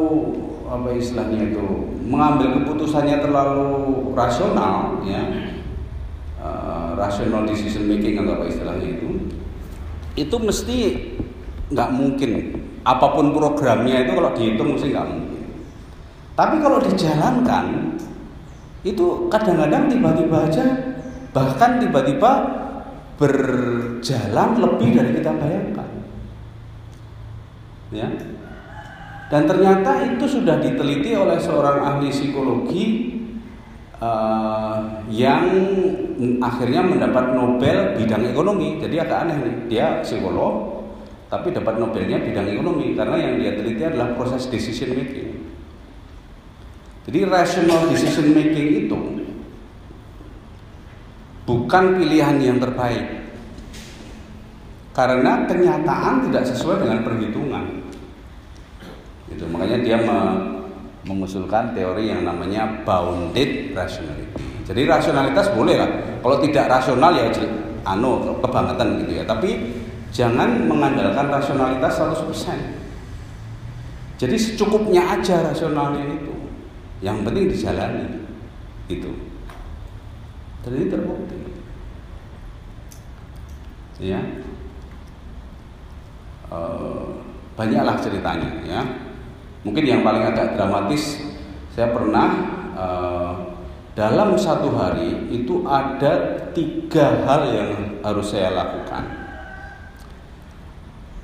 apa 0.66 0.98
istilahnya 0.98 1.54
itu 1.54 1.66
mengambil 2.10 2.62
keputusannya 2.62 3.22
terlalu 3.22 4.12
rasional 4.18 5.02
ya. 5.06 5.54
Uh, 6.46 6.94
rational 6.94 7.42
decision 7.50 7.90
making 7.90 8.22
atau 8.22 8.38
apa 8.38 8.46
istilahnya 8.46 9.02
itu 9.02 9.34
itu 10.14 10.36
mesti 10.38 10.78
nggak 11.74 11.90
mungkin. 11.94 12.32
Apa 12.86 13.18
pun 13.18 13.34
programnya 13.34 14.06
itu 14.06 14.14
kalau 14.14 14.32
dihitung 14.38 14.78
mesti 14.78 14.94
nggak 14.94 15.10
mungkin. 15.10 15.44
Tapi 16.38 16.56
kalau 16.62 16.78
dijalankan 16.84 17.66
itu 18.86 19.26
kadang-kadang 19.34 19.90
tiba-tiba 19.90 20.38
aja 20.46 20.66
bahkan 21.34 21.82
tiba-tiba 21.82 22.32
berjalan 23.18 24.50
lebih 24.62 24.90
dari 24.94 25.12
kita 25.18 25.32
bayangkan. 25.34 25.90
Ya 27.90 28.35
dan 29.26 29.50
ternyata 29.50 30.06
itu 30.06 30.26
sudah 30.30 30.62
diteliti 30.62 31.18
oleh 31.18 31.42
seorang 31.42 31.82
ahli 31.82 32.14
psikologi 32.14 33.18
uh, 33.98 35.02
yang 35.10 35.50
akhirnya 36.38 36.86
mendapat 36.86 37.34
Nobel 37.34 37.98
bidang 37.98 38.22
ekonomi. 38.30 38.78
Jadi 38.78 38.96
agak 39.02 39.26
aneh 39.26 39.38
nih, 39.42 39.56
dia 39.66 39.88
psikolog 40.06 40.78
tapi 41.26 41.50
dapat 41.50 41.82
Nobelnya 41.82 42.22
bidang 42.22 42.54
ekonomi 42.54 42.94
karena 42.94 43.18
yang 43.18 43.34
dia 43.42 43.52
teliti 43.58 43.82
adalah 43.82 44.14
proses 44.14 44.46
decision 44.46 44.94
making. 44.94 45.42
Jadi 47.10 47.20
rational 47.26 47.82
decision 47.90 48.30
making 48.30 48.86
itu 48.86 49.00
bukan 51.50 51.98
pilihan 51.98 52.38
yang 52.38 52.58
terbaik. 52.62 53.26
Karena 54.96 55.44
kenyataan 55.44 56.30
tidak 56.30 56.48
sesuai 56.56 56.88
dengan 56.88 57.04
perhitungan 57.04 57.85
itu 59.36 59.44
makanya 59.52 59.78
dia 59.84 59.98
me 60.00 60.18
mengusulkan 61.06 61.78
teori 61.78 62.10
yang 62.10 62.26
namanya 62.26 62.82
bounded 62.82 63.78
rationality. 63.78 64.26
Jadi 64.66 64.90
rasionalitas 64.90 65.54
boleh 65.54 65.78
lah. 65.78 65.90
Kalau 66.26 66.42
tidak 66.42 66.66
rasional 66.66 67.14
ya 67.14 67.30
anu 67.86 68.42
kebangetan 68.42 69.06
gitu 69.06 69.22
ya. 69.22 69.24
Tapi 69.30 69.70
jangan 70.10 70.66
mengandalkan 70.66 71.30
rasionalitas 71.30 72.02
100% 72.02 72.86
jadi 74.16 74.36
secukupnya 74.40 75.04
aja 75.04 75.44
rasionalnya 75.44 76.08
itu. 76.08 76.34
Yang 77.04 77.18
penting 77.28 77.44
dijalani. 77.52 78.06
Itu 78.88 79.12
ini 80.66 80.90
terbukti. 80.90 81.38
Ya 84.02 84.18
uh, 86.50 87.22
banyaklah 87.54 87.96
ceritanya 88.02 88.50
ya 88.66 88.82
Mungkin 89.66 89.82
yang 89.82 90.06
paling 90.06 90.22
agak 90.22 90.54
dramatis 90.54 91.18
saya 91.74 91.90
pernah 91.90 92.28
uh, 92.78 93.34
dalam 93.98 94.38
satu 94.38 94.70
hari 94.78 95.34
itu 95.34 95.66
ada 95.66 96.38
tiga 96.54 97.26
hal 97.26 97.50
yang 97.50 97.70
harus 98.06 98.30
saya 98.30 98.54
lakukan. 98.54 99.26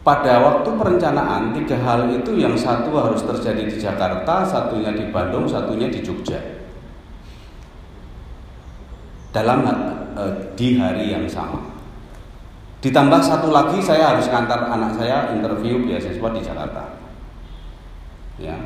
Pada 0.01 0.41
waktu 0.41 0.69
perencanaan 0.73 1.53
tiga 1.53 1.77
hal 1.85 2.09
itu 2.09 2.33
yang 2.33 2.57
satu 2.57 2.89
harus 2.97 3.21
terjadi 3.21 3.69
di 3.69 3.77
Jakarta, 3.77 4.41
satunya 4.41 4.89
di 4.89 5.13
Bandung, 5.13 5.45
satunya 5.45 5.85
di 5.93 6.01
Jogja. 6.01 6.41
Dalam 9.29 9.61
uh, 10.17 10.33
di 10.57 10.81
hari 10.81 11.13
yang 11.13 11.29
sama. 11.29 11.61
Ditambah 12.81 13.21
satu 13.21 13.53
lagi 13.53 13.77
saya 13.77 14.17
harus 14.17 14.25
ngantar 14.25 14.65
anak 14.73 14.97
saya 14.97 15.29
interview 15.37 15.85
beasiswa 15.85 16.29
di 16.33 16.41
Jakarta 16.41 17.00
ya. 18.41 18.57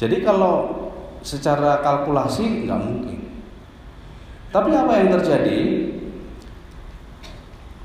Jadi 0.00 0.24
kalau 0.24 0.88
secara 1.20 1.84
kalkulasi 1.84 2.64
nggak 2.64 2.80
mungkin. 2.80 3.18
Tapi 4.50 4.70
apa 4.72 4.92
yang 4.96 5.08
terjadi? 5.20 5.60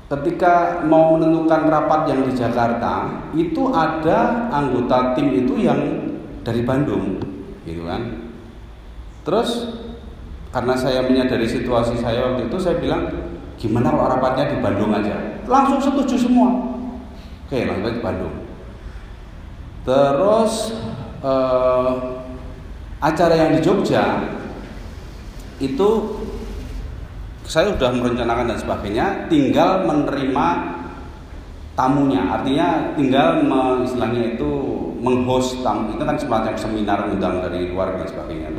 Ketika 0.06 0.86
mau 0.86 1.18
menentukan 1.18 1.66
rapat 1.66 2.14
yang 2.14 2.30
di 2.30 2.32
Jakarta 2.32 3.26
itu 3.34 3.74
ada 3.74 4.46
anggota 4.54 5.18
tim 5.18 5.34
itu 5.34 5.58
yang 5.58 5.82
dari 6.46 6.62
Bandung 6.62 7.18
gitu 7.66 7.82
kan? 7.84 8.30
Terus 9.26 9.82
karena 10.54 10.78
saya 10.78 11.02
menyadari 11.02 11.44
situasi 11.44 11.98
saya 11.98 12.22
waktu 12.22 12.46
itu 12.46 12.56
saya 12.56 12.78
bilang 12.78 13.10
gimana 13.58 13.90
kalau 13.90 14.06
rapatnya 14.06 14.54
di 14.54 14.56
Bandung 14.62 14.94
aja? 14.94 15.42
Langsung 15.50 15.82
setuju 15.82 16.14
semua. 16.14 16.54
Oke 17.50 17.66
langsung 17.66 17.98
di 17.98 18.02
Bandung 18.02 18.45
Terus 19.86 20.74
uh, 21.22 21.94
acara 22.98 23.34
yang 23.38 23.50
di 23.54 23.60
Jogja 23.62 24.34
itu 25.62 25.88
saya 27.46 27.70
sudah 27.70 27.94
merencanakan 27.94 28.50
dan 28.50 28.58
sebagainya, 28.58 29.06
tinggal 29.30 29.86
menerima 29.86 30.46
tamunya. 31.78 32.26
Artinya 32.26 32.98
tinggal 32.98 33.46
me, 33.46 33.86
istilahnya 33.86 34.34
itu 34.34 34.50
menghost 34.98 35.62
tamu. 35.62 35.94
Itu 35.94 36.02
kan 36.02 36.18
semacam 36.18 36.52
seminar 36.58 37.06
undang 37.06 37.38
dari 37.46 37.70
luar 37.70 37.94
dan 37.94 38.10
sebagainya. 38.10 38.50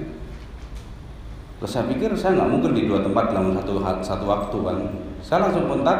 Terus 1.60 1.72
saya 1.74 1.90
pikir 1.92 2.16
saya 2.16 2.40
nggak 2.40 2.52
mungkin 2.56 2.72
di 2.72 2.88
dua 2.88 3.04
tempat 3.04 3.36
dalam 3.36 3.52
satu 3.52 3.84
satu 4.00 4.24
waktu 4.24 4.58
kan. 4.64 4.78
Saya 5.20 5.50
langsung 5.50 5.68
kontak 5.68 6.00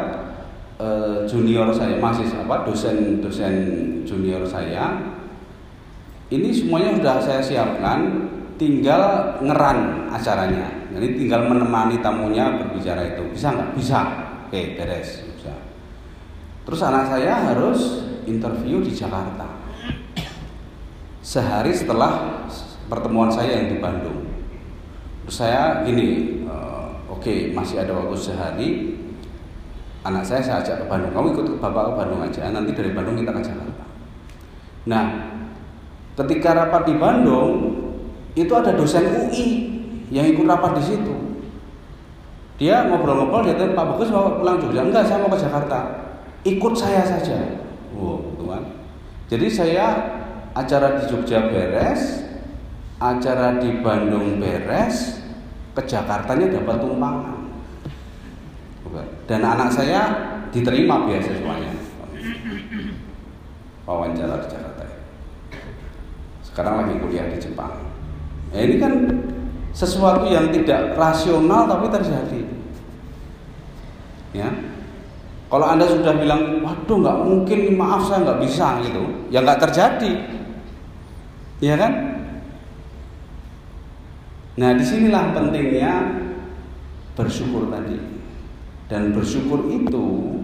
uh, 0.80 1.28
junior 1.28 1.68
saya 1.76 2.00
masih 2.00 2.30
apa 2.40 2.64
dosen 2.64 3.20
dosen 3.20 3.54
junior 4.08 4.48
saya 4.48 5.17
ini 6.28 6.52
semuanya 6.52 7.00
sudah 7.00 7.16
saya 7.24 7.40
siapkan, 7.40 8.28
tinggal 8.60 9.36
ngeran 9.40 10.12
acaranya. 10.12 10.92
Jadi 10.92 11.08
tinggal 11.24 11.48
menemani 11.48 12.04
tamunya 12.04 12.60
berbicara 12.60 13.16
itu. 13.16 13.24
Bisa 13.32 13.56
nggak? 13.56 13.70
Bisa. 13.80 14.00
Oke, 14.50 14.76
beres. 14.76 15.24
Bisa. 15.24 15.54
Terus 16.68 16.82
anak 16.84 17.08
saya 17.08 17.54
harus 17.54 18.04
interview 18.28 18.84
di 18.84 18.92
Jakarta. 18.92 19.48
Sehari 21.24 21.72
setelah 21.72 22.44
pertemuan 22.92 23.32
saya 23.32 23.64
yang 23.64 23.72
di 23.72 23.78
Bandung. 23.80 24.28
Terus 25.24 25.44
saya 25.44 25.84
gini, 25.84 26.40
uh, 26.48 26.92
oke 27.08 27.56
masih 27.56 27.84
ada 27.84 27.96
waktu 27.96 28.16
sehari. 28.20 28.70
Anak 30.04 30.24
saya 30.28 30.44
saya 30.44 30.60
ajak 30.60 30.76
ke 30.84 30.86
Bandung. 30.92 31.12
Kamu 31.16 31.28
ikut 31.36 31.46
ke 31.52 31.56
bapak 31.60 31.84
ke 31.88 31.94
Bandung 32.04 32.20
aja. 32.24 32.52
Nanti 32.52 32.72
dari 32.76 32.92
Bandung 32.92 33.16
kita 33.16 33.32
ke 33.32 33.44
Jakarta. 33.44 33.84
Nah, 34.88 35.06
Ketika 36.18 36.50
rapat 36.58 36.90
di 36.90 36.98
Bandung, 36.98 37.78
itu 38.34 38.50
ada 38.50 38.74
dosen 38.74 39.06
UI 39.06 39.50
yang 40.10 40.26
ikut 40.26 40.50
rapat 40.50 40.82
di 40.82 40.84
situ. 40.90 41.14
Dia 42.58 42.90
ngobrol-ngobrol, 42.90 43.46
dia 43.46 43.54
tanya, 43.54 43.78
Pak 43.78 43.86
Bagus 43.94 44.10
mau 44.10 44.42
pulang 44.42 44.58
Jogja? 44.58 44.82
Enggak, 44.82 45.06
saya 45.06 45.22
mau 45.22 45.30
ke 45.30 45.38
Jakarta. 45.38 45.80
Ikut 46.42 46.74
saya 46.74 47.06
saja. 47.06 47.62
Wow, 47.94 48.34
tuan. 48.34 48.66
Jadi 49.30 49.46
saya 49.46 49.86
acara 50.58 50.98
di 50.98 51.06
Jogja 51.06 51.54
beres, 51.54 52.26
acara 52.98 53.62
di 53.62 53.78
Bandung 53.86 54.42
beres, 54.42 55.22
ke 55.78 55.86
Jakartanya 55.86 56.50
dapat 56.50 56.82
tumpangan. 56.82 57.46
Dan 59.30 59.46
anak 59.46 59.70
saya 59.70 60.02
diterima 60.50 61.06
beasiswanya. 61.06 61.78
Wawancara 63.86 64.42
di 64.42 64.48
Jakarta 64.50 64.67
sekarang 66.58 66.90
lagi 66.90 66.98
kuliah 66.98 67.30
di 67.30 67.38
Jepang. 67.38 67.70
Ya, 68.50 68.66
ini 68.66 68.82
kan 68.82 68.94
sesuatu 69.78 70.26
yang 70.26 70.50
tidak 70.50 70.98
rasional 70.98 71.70
tapi 71.70 71.86
terjadi. 71.94 72.42
Ya, 74.34 74.50
kalau 75.54 75.70
anda 75.70 75.86
sudah 75.86 76.18
bilang, 76.18 76.66
waduh 76.66 76.98
nggak 76.98 77.20
mungkin, 77.30 77.78
maaf 77.78 78.10
saya 78.10 78.26
nggak 78.26 78.42
bisa 78.42 78.82
gitu, 78.90 79.06
ya 79.30 79.46
nggak 79.46 79.70
terjadi, 79.70 80.12
ya 81.62 81.78
kan? 81.78 81.94
Nah 84.58 84.74
di 84.74 84.82
sinilah 84.82 85.38
pentingnya 85.38 85.94
bersyukur 87.14 87.70
tadi, 87.70 88.02
dan 88.90 89.14
bersyukur 89.14 89.70
itu 89.70 90.37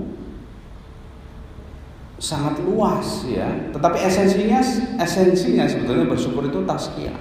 sangat 2.24 2.63
luas 2.63 3.28
ya. 3.28 3.51
Tetapi 3.76 3.99
esensinya 3.99 4.63
esensinya 5.03 5.67
sebetulnya 5.67 6.07
bersyukur 6.07 6.47
itu 6.47 6.63
tazkiyah. 6.63 7.19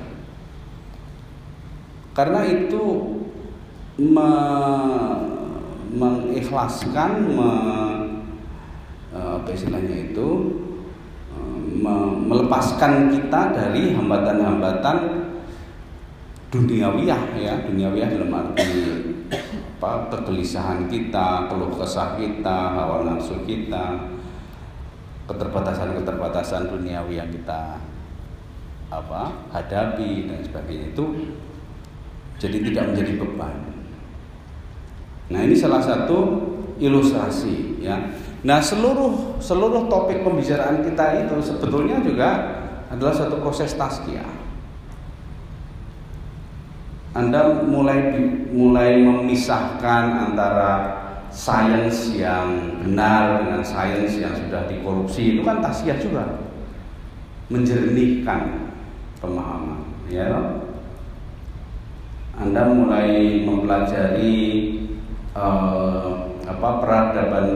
Karena 2.14 2.46
itu 2.46 3.18
me, 3.98 4.30
mengikhlaskan 5.90 7.10
me, 7.34 7.52
apa 9.10 9.48
istilahnya 9.50 10.12
itu 10.12 10.28
me, 11.82 11.94
melepaskan 12.30 13.10
kita 13.10 13.58
dari 13.58 13.98
hambatan-hambatan 13.98 14.98
duniawiyah 16.52 17.22
ya, 17.40 17.64
duniawiyah 17.66 18.08
dalam 18.12 18.30
arti 18.30 18.70
apa 19.82 20.14
kegelisahan 20.14 20.86
kita, 20.86 21.50
keluh 21.50 21.74
kesah 21.74 22.14
kita, 22.14 22.70
hawa 22.70 23.02
nafsu 23.02 23.34
kita, 23.42 24.14
keterbatasan-keterbatasan 25.26 26.70
duniawi 26.70 27.18
yang 27.22 27.30
kita 27.30 27.78
apa 28.92 29.32
hadapi 29.54 30.28
dan 30.28 30.44
sebagainya 30.44 30.92
itu 30.92 31.04
jadi 32.36 32.58
tidak 32.60 32.84
menjadi 32.92 33.12
beban. 33.22 33.56
Nah 35.32 35.40
ini 35.46 35.56
salah 35.56 35.80
satu 35.80 36.44
ilustrasi 36.76 37.80
ya. 37.80 37.96
Nah 38.42 38.58
seluruh 38.58 39.38
seluruh 39.38 39.86
topik 39.86 40.26
pembicaraan 40.26 40.82
kita 40.82 41.24
itu 41.24 41.36
sebetulnya 41.40 42.02
juga 42.02 42.30
adalah 42.90 43.14
satu 43.14 43.40
proses 43.40 43.72
taskia. 43.78 44.26
Anda 47.12 47.64
mulai 47.64 48.12
mulai 48.50 49.00
memisahkan 49.00 50.32
antara 50.32 51.01
sains 51.32 52.12
yang 52.12 52.76
benar 52.84 53.40
dengan 53.40 53.64
sains 53.64 54.20
yang 54.20 54.36
sudah 54.36 54.68
dikorupsi 54.68 55.36
itu 55.36 55.40
kan 55.42 55.64
taskia 55.64 55.96
juga. 55.96 56.44
Menjernihkan 57.48 58.70
pemahaman 59.18 59.80
ya. 60.12 60.60
Anda 62.36 62.68
mulai 62.72 63.44
mempelajari 63.44 64.36
uh, 65.36 66.32
apa 66.48 66.68
peradaban 66.80 67.48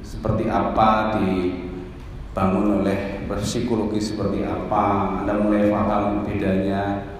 seperti 0.00 0.48
apa 0.48 1.20
dibangun 1.20 2.84
oleh 2.84 3.28
psikologi 3.40 4.00
seperti 4.00 4.44
apa. 4.44 5.20
Anda 5.24 5.40
mulai 5.40 5.68
paham 5.68 6.24
bedanya 6.24 7.12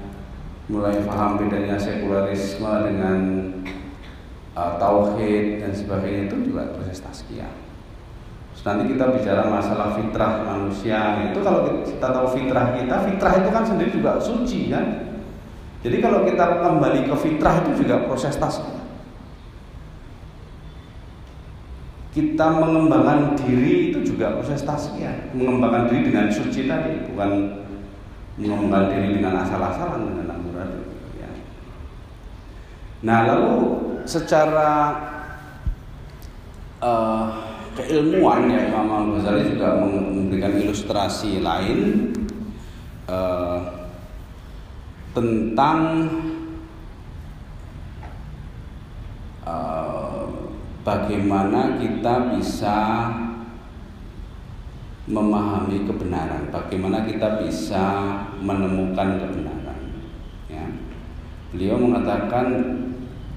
mulai 0.73 1.05
paham 1.05 1.37
bedanya 1.37 1.77
sekularisme 1.77 2.73
dengan 2.87 3.21
uh, 4.57 4.77
tauhid 4.77 5.65
dan 5.65 5.73
sebagainya 5.73 6.29
itu 6.29 6.53
juga 6.53 6.73
proses 6.77 7.01
taskia. 7.01 7.49
nanti 8.63 8.95
kita 8.95 9.11
bicara 9.11 9.51
masalah 9.51 9.99
fitrah 9.99 10.47
manusia 10.47 11.19
itu 11.27 11.43
kalau 11.43 11.67
kita 11.83 12.09
tahu 12.15 12.31
fitrah 12.31 12.79
kita, 12.79 12.95
fitrah 13.11 13.35
itu 13.43 13.51
kan 13.51 13.65
sendiri 13.67 13.91
juga 13.91 14.23
suci 14.23 14.71
kan. 14.71 14.87
Jadi 15.83 15.99
kalau 15.99 16.23
kita 16.23 16.63
kembali 16.63 17.11
ke 17.11 17.17
fitrah 17.19 17.59
itu 17.67 17.83
juga 17.83 18.07
proses 18.07 18.39
taskia. 18.39 18.87
Kita 22.15 22.47
mengembangkan 22.55 23.35
diri 23.35 23.91
itu 23.91 24.15
juga 24.15 24.39
proses 24.39 24.63
taskia, 24.63 25.11
mengembangkan 25.35 25.91
diri 25.91 26.13
dengan 26.15 26.31
suci 26.31 26.71
tadi, 26.71 27.03
bukan 27.11 27.31
mengembangkan 28.39 28.95
diri 28.95 29.19
dengan 29.19 29.43
asal-asalan 29.43 30.07
dengan 30.07 30.39
amburadul. 30.39 30.87
Ya. 31.19 31.31
Nah 33.03 33.19
lalu 33.27 33.92
secara 34.05 34.71
uh, 36.83 37.25
keilmuan 37.77 38.51
ya 38.53 38.69
Imam 38.69 38.89
Al 38.91 39.07
Ghazali 39.17 39.57
juga 39.57 39.81
memberikan 39.81 40.53
ilustrasi 40.61 41.41
lain 41.41 42.13
uh, 43.09 43.89
tentang 45.17 46.09
uh, 49.45 50.25
bagaimana 50.85 51.81
kita 51.81 52.37
bisa 52.37 52.79
memahami 55.03 55.83
kebenaran, 55.83 56.47
bagaimana 56.55 57.03
kita 57.05 57.43
bisa 57.43 57.85
menemukan 58.39 59.19
kebenaran. 59.19 59.81
Ya. 60.47 60.67
Beliau 61.51 61.77
mengatakan 61.77 62.47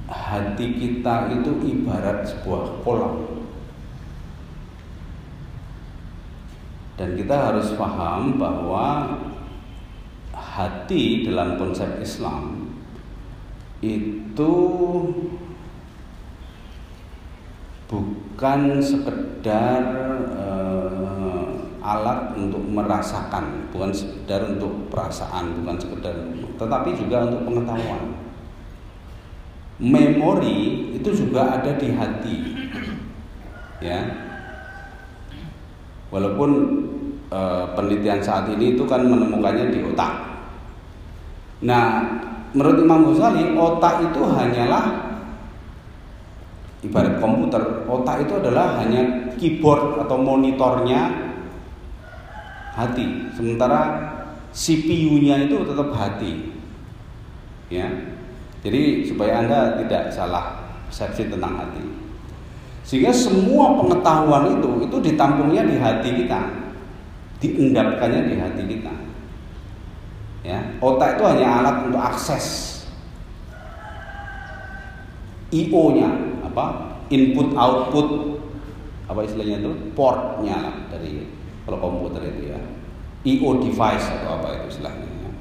hati 0.09 0.77
kita 0.77 1.33
itu 1.33 1.51
ibarat 1.65 2.21
sebuah 2.25 2.85
kolam. 2.85 3.15
Dan 6.95 7.19
kita 7.19 7.51
harus 7.51 7.75
paham 7.75 8.39
bahwa 8.39 9.19
hati 10.31 11.27
dalam 11.27 11.59
konsep 11.59 11.99
Islam 11.99 12.71
itu 13.83 14.53
bukan 17.91 18.79
sekedar 18.79 19.83
uh, 20.39 21.51
alat 21.83 22.31
untuk 22.39 22.63
merasakan, 22.63 23.67
bukan 23.75 23.91
sekedar 23.91 24.55
untuk 24.55 24.87
perasaan, 24.87 25.59
bukan 25.61 25.75
sekedar, 25.75 26.15
tetapi 26.55 26.95
juga 26.95 27.27
untuk 27.27 27.43
pengetahuan 27.51 28.24
memori 29.79 30.91
itu 30.95 31.09
juga 31.11 31.59
ada 31.59 31.75
di 31.75 31.91
hati. 31.91 32.37
Ya. 33.83 33.99
Walaupun 36.13 36.49
e, 37.27 37.39
penelitian 37.75 38.23
saat 38.23 38.47
ini 38.55 38.79
itu 38.79 38.87
kan 38.87 39.03
menemukannya 39.03 39.73
di 39.73 39.79
otak. 39.83 40.13
Nah 41.67 42.07
menurut 42.55 42.77
Imam 42.79 43.11
Ghazali 43.11 43.51
otak 43.51 43.95
itu 44.11 44.21
hanyalah 44.23 44.85
ibarat 46.87 47.19
komputer. 47.19 47.83
Otak 47.91 48.23
itu 48.23 48.39
adalah 48.39 48.79
hanya 48.79 49.27
keyboard 49.35 49.99
atau 50.07 50.15
monitornya 50.15 51.11
hati. 52.79 53.27
Sementara 53.35 54.07
CPU-nya 54.55 55.51
itu 55.51 55.67
tetap 55.67 55.91
hati. 55.91 56.55
Ya 57.67 58.14
jadi 58.65 59.05
supaya 59.05 59.45
Anda 59.45 59.77
tidak 59.77 60.09
salah 60.09 60.65
persepsi 60.89 61.29
tentang 61.29 61.53
hati. 61.53 61.85
Sehingga 62.81 63.13
semua 63.13 63.77
pengetahuan 63.77 64.57
itu 64.57 64.89
itu 64.89 64.97
ditampungnya 65.05 65.69
di 65.69 65.77
hati 65.77 66.09
kita. 66.25 66.41
Diendapkannya 67.45 68.25
di 68.25 68.35
hati 68.41 68.63
kita. 68.65 68.93
Ya, 70.41 70.61
otak 70.81 71.17
itu 71.17 71.23
hanya 71.25 71.61
alat 71.61 71.75
untuk 71.89 72.01
akses 72.01 72.45
IO-nya 75.53 76.09
apa? 76.41 76.97
Input 77.13 77.53
output 77.53 78.41
apa 79.05 79.19
istilahnya 79.29 79.61
itu? 79.61 79.71
Portnya 79.93 80.57
lah 80.57 80.75
dari 80.89 81.29
kalau 81.69 81.77
komputer 81.77 82.33
itu 82.33 82.49
ya. 82.49 82.61
IO 83.25 83.61
device 83.61 84.05
atau 84.09 84.41
apa 84.41 84.57
itu 84.57 84.77
istilahnya. 84.77 85.05
Ya. 85.05 85.31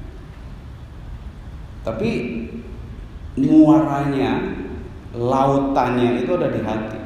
Tapi 1.85 2.09
muaranya, 3.35 4.39
lautannya 5.15 6.23
itu 6.23 6.31
ada 6.35 6.49
di 6.51 6.61
hati. 6.63 6.99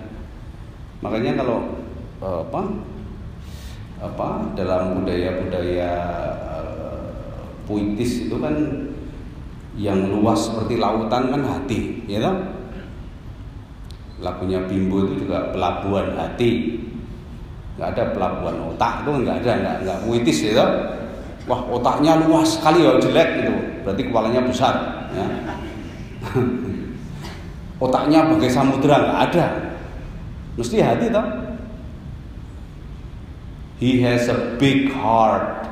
Makanya 1.02 1.42
kalau 1.42 1.82
eh, 2.22 2.40
apa 2.46 2.62
apa 4.00 4.56
dalam 4.56 5.04
budaya-budaya 5.04 5.92
uh, 6.40 7.44
puitis 7.68 8.32
itu 8.32 8.36
kan 8.40 8.56
yang 9.76 10.08
luas 10.08 10.48
seperti 10.48 10.80
lautan 10.80 11.28
kan 11.28 11.42
hati, 11.44 12.08
ya 12.08 12.24
toh? 12.24 12.36
Lagunya 14.24 14.64
Bimbo 14.68 15.04
itu 15.04 15.28
juga 15.28 15.52
pelabuhan 15.52 16.16
hati. 16.16 16.80
Nggak 17.76 17.90
ada 17.96 18.04
pelabuhan 18.16 18.56
otak 18.72 19.04
itu 19.04 19.12
nggak 19.24 19.36
ada, 19.44 19.52
nggak 19.60 19.76
nggak 19.84 20.00
puitis 20.08 20.48
ya 20.48 20.52
toh? 20.64 20.72
Wah 21.52 21.62
otaknya 21.68 22.24
luas 22.24 22.56
sekali 22.56 22.88
ya 22.88 22.96
jelek 23.04 23.30
itu, 23.44 23.56
berarti 23.84 24.02
kepalanya 24.08 24.42
besar. 24.48 24.76
Ya. 25.12 25.28
Otaknya 27.84 28.28
bagai 28.28 28.52
samudra 28.52 28.96
nggak 29.00 29.22
ada. 29.32 29.48
Mesti 30.60 30.78
hati 30.84 31.08
toh. 31.08 31.28
He 33.80 34.04
has 34.04 34.28
a 34.28 34.60
big 34.60 34.92
heart. 34.92 35.64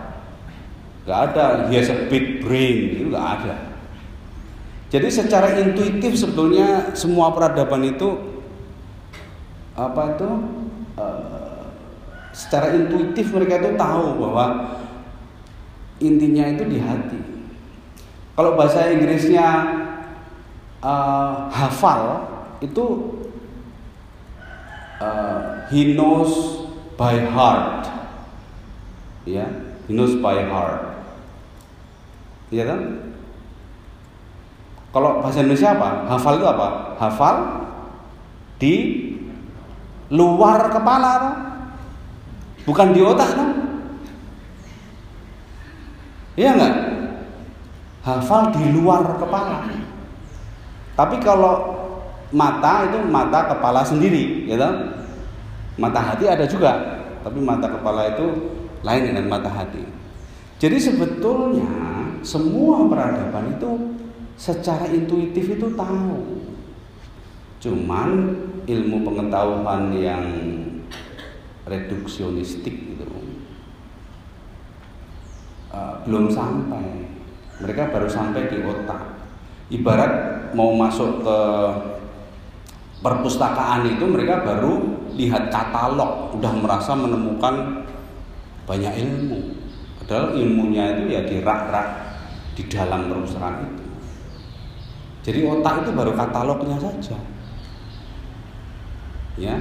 Gak 1.04 1.32
ada. 1.32 1.68
He 1.68 1.76
has 1.76 1.92
a 1.92 2.08
big 2.08 2.40
brain. 2.40 2.96
Itu 2.96 3.12
gak 3.12 3.28
ada. 3.44 3.56
Jadi 4.88 5.08
secara 5.12 5.60
intuitif 5.60 6.16
sebetulnya 6.16 6.96
semua 6.96 7.36
peradaban 7.36 7.84
itu 7.84 8.40
apa 9.76 10.16
itu 10.16 10.30
uh, 10.96 11.68
secara 12.32 12.72
intuitif 12.72 13.28
mereka 13.36 13.60
itu 13.60 13.76
tahu 13.76 14.24
bahwa 14.24 14.46
intinya 16.00 16.48
itu 16.48 16.64
di 16.64 16.80
hati. 16.80 17.20
Kalau 18.40 18.56
bahasa 18.56 18.88
Inggrisnya 18.88 19.48
uh, 20.88 21.52
hafal 21.52 22.24
itu 22.64 22.86
uh, 25.04 25.68
he 25.68 25.92
knows 25.92 26.64
by 26.96 27.20
heart. 27.28 27.84
Ya 29.28 29.52
he 29.86 29.92
knows 29.92 30.16
by 30.24 30.48
heart. 30.48 31.04
Ya 32.48 32.64
kan? 32.64 33.12
Kalau 34.96 35.20
bahasa 35.20 35.44
Indonesia 35.44 35.76
apa? 35.76 36.08
Hafal 36.08 36.40
itu 36.40 36.48
apa? 36.48 36.68
Hafal 36.96 37.36
di 38.58 38.76
luar 40.08 40.72
kepala 40.72 41.10
atau 41.20 41.34
bukan 42.64 42.96
di 42.96 43.02
otak 43.04 43.30
kan 43.36 43.50
iya 46.40 46.56
enggak 46.56 46.76
hafal 48.08 48.56
di 48.56 48.72
luar 48.72 49.04
kepala 49.20 49.68
tapi 50.98 51.22
kalau 51.22 51.78
mata 52.34 52.90
itu 52.90 52.98
mata 53.06 53.46
kepala 53.54 53.86
sendiri, 53.86 54.50
gitu. 54.50 54.70
Mata 55.78 56.02
hati 56.02 56.26
ada 56.26 56.50
juga, 56.50 56.74
tapi 57.22 57.38
mata 57.38 57.70
kepala 57.70 58.18
itu 58.18 58.58
lain 58.82 59.14
dengan 59.14 59.30
mata 59.30 59.46
hati. 59.46 59.86
Jadi 60.58 60.82
sebetulnya 60.82 61.70
semua 62.26 62.90
peradaban 62.90 63.54
itu 63.54 63.72
secara 64.34 64.90
intuitif 64.90 65.54
itu 65.54 65.70
tahu. 65.78 66.42
Cuman 67.62 68.10
ilmu 68.66 69.06
pengetahuan 69.06 69.94
yang 69.94 70.26
reduksionistik 71.70 72.74
itu 72.74 73.06
uh, 75.70 76.02
belum 76.10 76.34
sampai. 76.34 77.06
Mereka 77.62 77.94
baru 77.94 78.10
sampai 78.10 78.50
di 78.50 78.62
otak. 78.66 79.17
Ibarat 79.68 80.12
mau 80.56 80.72
masuk 80.72 81.28
ke 81.28 81.40
perpustakaan 83.04 83.84
itu 83.88 84.04
mereka 84.08 84.42
baru 84.48 84.80
lihat 85.18 85.52
katalog, 85.52 86.32
udah 86.40 86.54
merasa 86.56 86.96
menemukan 86.96 87.84
banyak 88.64 88.94
ilmu. 88.96 89.58
Padahal 90.00 90.40
ilmunya 90.40 90.96
itu 90.96 91.04
ya 91.12 91.22
di 91.28 91.44
rak-rak 91.44 91.88
di 92.56 92.64
dalam 92.72 93.12
perpustakaan 93.12 93.68
itu. 93.68 93.86
Jadi 95.28 95.40
otak 95.44 95.84
itu 95.84 95.92
baru 95.92 96.16
katalognya 96.16 96.80
saja. 96.80 97.20
Ya. 99.36 99.60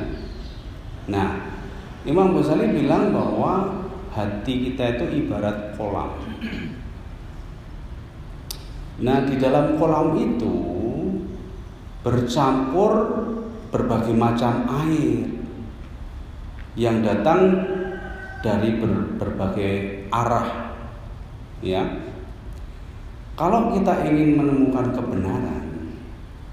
Nah, 1.11 1.51
Imam 2.07 2.31
Ghazali 2.39 2.71
bilang 2.71 3.11
bahwa 3.11 3.83
hati 4.15 4.71
kita 4.71 4.97
itu 4.97 5.27
ibarat 5.27 5.75
kolam. 5.75 6.15
Nah, 8.97 9.29
di 9.29 9.37
dalam 9.37 9.77
kolam 9.77 10.17
itu 10.17 10.53
bercampur 12.01 12.93
berbagai 13.69 14.17
macam 14.17 14.65
air 14.87 15.37
yang 16.81 17.05
datang 17.05 17.61
dari 18.41 18.81
ber, 18.81 19.21
berbagai 19.21 20.07
arah. 20.09 20.73
Ya. 21.61 21.85
Kalau 23.37 23.77
kita 23.77 24.09
ingin 24.09 24.41
menemukan 24.41 24.97
kebenaran, 24.97 25.93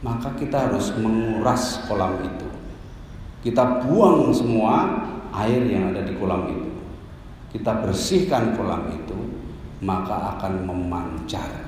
maka 0.03 0.35
kita 0.35 0.67
harus 0.67 0.91
menguras 0.99 1.79
kolam 1.87 2.19
itu. 2.27 2.49
Kita 3.39 3.87
buang 3.87 4.35
semua 4.35 4.99
air 5.31 5.63
yang 5.63 5.95
ada 5.95 6.03
di 6.03 6.19
kolam 6.19 6.51
itu. 6.51 6.71
Kita 7.55 7.87
bersihkan 7.87 8.59
kolam 8.59 8.91
itu, 8.91 9.15
maka 9.79 10.35
akan 10.35 10.67
memancar 10.67 11.62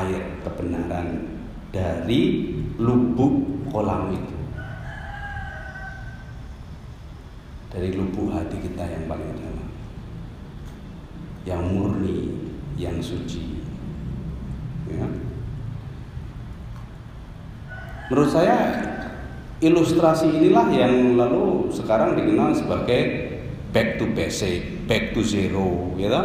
air 0.00 0.40
kebenaran 0.40 1.28
dari 1.68 2.52
lubuk 2.80 3.66
kolam 3.68 4.12
itu. 4.16 4.36
Dari 7.72 7.88
lubuk 7.96 8.32
hati 8.32 8.56
kita 8.60 8.84
yang 8.84 9.04
paling 9.08 9.32
dalam. 9.36 9.68
Yang 11.48 11.62
murni, 11.72 12.20
yang 12.76 13.00
suci. 13.00 13.60
Ya. 14.92 15.08
Menurut 18.12 18.28
saya 18.28 18.56
ilustrasi 19.64 20.28
inilah 20.36 20.68
yang 20.68 21.16
lalu 21.16 21.72
sekarang 21.72 22.12
dikenal 22.12 22.52
sebagai 22.52 23.32
back 23.72 23.96
to 23.96 24.04
basic, 24.12 24.84
back 24.84 25.16
to 25.16 25.24
zero, 25.24 25.96
gitu, 25.96 26.22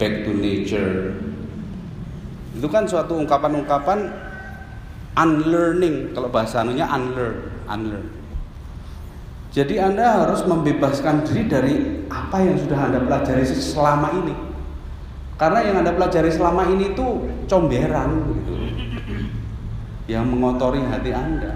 back 0.00 0.24
to 0.24 0.32
nature. 0.32 1.29
Itu 2.60 2.68
kan 2.68 2.84
suatu 2.84 3.16
ungkapan-ungkapan 3.16 4.12
unlearning 5.16 6.12
kalau 6.12 6.28
bahasa 6.28 6.60
anunya 6.60 6.84
unlearn, 6.84 7.64
unlearn. 7.64 8.04
Jadi 9.48 9.80
Anda 9.80 10.28
harus 10.28 10.44
membebaskan 10.44 11.24
diri 11.24 11.48
dari 11.48 11.74
apa 12.12 12.36
yang 12.44 12.60
sudah 12.60 12.84
Anda 12.84 13.00
pelajari 13.00 13.48
selama 13.48 14.12
ini. 14.12 14.36
Karena 15.40 15.64
yang 15.64 15.76
Anda 15.80 15.96
pelajari 15.96 16.28
selama 16.28 16.68
ini 16.68 16.92
itu 16.92 17.06
comberan 17.48 18.28
gitu. 18.28 18.54
Yang 20.12 20.24
mengotori 20.28 20.84
hati 20.84 21.16
Anda. 21.16 21.52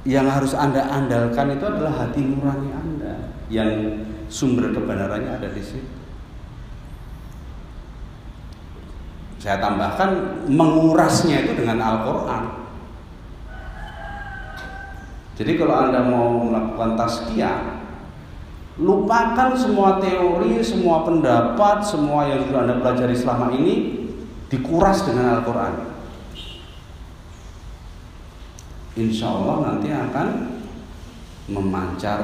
yang 0.00 0.26
harus 0.32 0.56
Anda 0.56 0.80
andalkan 0.88 1.54
itu 1.54 1.64
adalah 1.68 1.92
hati 1.92 2.24
nurani 2.24 2.72
Anda 2.72 3.14
yang 3.52 4.00
sumber 4.32 4.72
kebenarannya 4.72 5.38
ada 5.38 5.52
di 5.52 5.60
situ. 5.60 5.99
Saya 9.40 9.56
tambahkan 9.56 10.44
mengurasnya 10.52 11.48
itu 11.48 11.64
dengan 11.64 11.80
Al-Qur'an. 11.80 12.60
Jadi 15.40 15.56
kalau 15.56 15.88
Anda 15.88 16.04
mau 16.04 16.44
melakukan 16.44 17.00
tazkiyah, 17.00 17.80
lupakan 18.76 19.56
semua 19.56 19.96
teori, 19.96 20.60
semua 20.60 21.08
pendapat, 21.08 21.80
semua 21.80 22.28
yang 22.28 22.44
sudah 22.44 22.68
Anda 22.68 22.76
pelajari 22.84 23.16
selama 23.16 23.48
ini 23.56 24.04
dikuras 24.52 25.08
dengan 25.08 25.40
Al-Qur'an. 25.40 25.90
insya 28.98 29.32
Allah 29.32 29.56
nanti 29.64 29.88
akan 29.88 30.28
memancar 31.50 32.20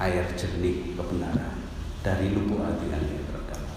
air 0.00 0.26
jernih 0.34 0.96
kebenaran 0.98 1.54
dari 2.02 2.34
lubuk 2.34 2.60
hati 2.60 2.90
Anda 2.90 3.12
yang 3.14 3.26
terdalam. 3.30 3.76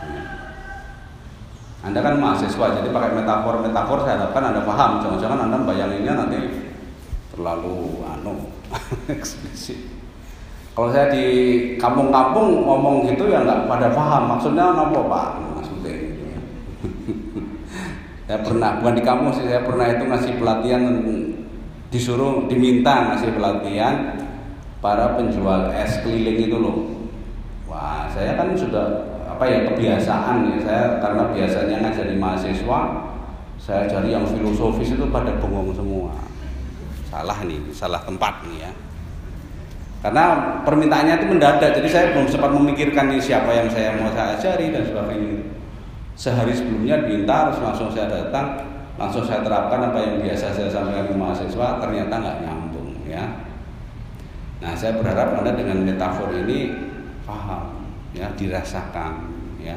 Ya. 0.00 0.24
Anda 1.80 2.04
kan 2.04 2.20
mahasiswa, 2.20 2.76
jadi 2.76 2.88
pakai 2.92 3.16
metafor-metafor 3.16 4.04
saya 4.04 4.20
harapkan 4.20 4.52
Anda 4.52 4.62
paham. 4.68 5.00
Jangan-jangan 5.00 5.48
Anda 5.48 5.58
bayanginnya 5.64 6.12
nanti 6.12 6.38
terlalu 7.32 8.04
anu 8.04 8.52
eksplisit. 9.16 9.88
Kalau 10.76 10.92
saya 10.92 11.08
di 11.08 11.24
kampung-kampung 11.80 12.68
ngomong 12.68 13.08
gitu 13.08 13.32
ya 13.32 13.42
nggak 13.42 13.64
pada 13.64 13.88
paham. 13.96 14.36
Maksudnya 14.36 14.76
apa 14.76 15.00
pak? 15.08 15.28
Maksudnya 15.56 15.94
saya 18.28 18.38
pernah 18.44 18.78
bukan 18.78 18.94
di 18.94 19.02
kampus 19.02 19.34
sih 19.40 19.46
saya 19.48 19.62
pernah 19.64 19.86
itu 19.90 20.04
ngasih 20.06 20.32
pelatihan 20.38 20.82
disuruh 21.90 22.46
diminta 22.46 23.10
ngasih 23.10 23.34
pelatihan 23.34 24.14
para 24.78 25.18
penjual 25.18 25.74
es 25.74 25.98
keliling 26.06 26.38
itu 26.38 26.54
loh 26.54 26.86
wah 27.66 28.06
saya 28.14 28.38
kan 28.38 28.54
sudah 28.54 29.09
apa 29.40 29.48
ya 29.48 29.64
kebiasaan 29.72 30.52
ya. 30.52 30.56
Saya 30.60 30.84
karena 31.00 31.32
biasanya 31.32 31.76
ngajari 31.80 32.12
mahasiswa 32.20 32.80
saya 33.56 33.88
cari 33.88 34.12
yang 34.12 34.28
filosofis 34.28 34.92
itu 34.92 35.08
pada 35.08 35.32
bengong 35.40 35.72
semua. 35.72 36.12
Salah 37.08 37.40
nih 37.48 37.56
salah 37.72 38.04
tempat 38.04 38.44
nih 38.44 38.68
ya. 38.68 38.72
Karena 40.04 40.24
permintaannya 40.60 41.24
itu 41.24 41.26
mendadak 41.32 41.72
jadi 41.72 41.88
saya 41.88 42.04
belum 42.12 42.28
sempat 42.28 42.52
memikirkan 42.52 43.08
nih 43.08 43.16
siapa 43.16 43.48
yang 43.48 43.72
saya 43.72 43.96
mau 43.96 44.12
saya 44.12 44.36
ajari 44.36 44.76
dan 44.76 44.84
sebagainya. 44.84 45.40
Sehari 46.20 46.52
sebelumnya 46.52 47.00
diminta 47.00 47.48
terus 47.48 47.64
langsung 47.64 47.88
saya 47.88 48.12
datang 48.12 48.60
langsung 49.00 49.24
saya 49.24 49.40
terapkan 49.40 49.88
apa 49.88 50.04
yang 50.04 50.20
biasa 50.20 50.52
saya 50.52 50.68
sampaikan 50.68 51.08
ke 51.08 51.16
mahasiswa 51.16 51.80
ternyata 51.80 52.12
nggak 52.12 52.38
nyambung 52.44 52.92
ya. 53.08 53.24
Nah 54.60 54.76
saya 54.76 55.00
berharap 55.00 55.40
anda 55.40 55.56
dengan 55.56 55.88
metafor 55.88 56.28
ini 56.36 56.76
paham 57.24 57.79
ya 58.16 58.26
dirasakan 58.34 59.30
ya. 59.60 59.76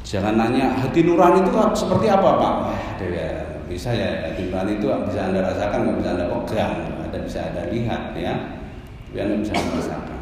Jangan 0.00 0.34
nanya 0.34 0.74
hati 0.74 1.06
nurani 1.06 1.46
itu 1.46 1.50
seperti 1.76 2.06
apa 2.10 2.28
pak? 2.34 2.54
Wah 2.66 2.80
ya 2.98 3.62
bisa 3.70 3.94
ya 3.94 4.26
hati 4.26 4.50
nurani 4.50 4.82
itu 4.82 4.90
bisa 5.06 5.30
anda 5.30 5.46
rasakan 5.46 5.86
nggak 5.86 5.96
bisa 6.02 6.10
anda 6.18 6.26
pegang 6.26 6.74
ada 7.06 7.18
bisa 7.22 7.38
anda 7.52 7.62
lihat 7.70 8.02
ya. 8.18 8.34
Biar 9.14 9.30
anda 9.30 9.38
bisa 9.42 9.54
merasakan. 9.54 10.18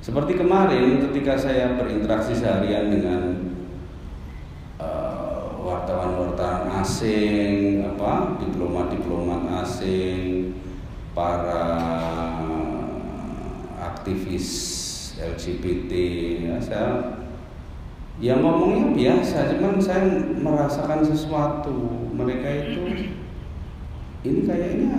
Seperti 0.00 0.32
kemarin 0.34 1.04
ketika 1.06 1.36
saya 1.36 1.76
berinteraksi 1.76 2.32
seharian 2.32 2.88
dengan 2.88 3.52
uh, 4.80 5.60
wartawan-wartawan 5.60 6.80
asing, 6.80 7.84
apa 7.84 8.40
diplomat-diplomat 8.40 9.60
asing, 9.62 10.56
para 11.12 11.68
aktivis 13.76 14.79
LGBT, 15.20 15.92
ya 16.48 16.56
saya 16.56 17.20
ya 18.20 18.36
ngomongnya 18.40 18.92
biasa, 18.92 19.56
cuman 19.56 19.80
saya 19.80 20.04
merasakan 20.40 21.00
sesuatu. 21.04 22.08
Mereka 22.16 22.48
itu 22.68 22.80
ini 24.20 24.40
kayaknya 24.44 24.92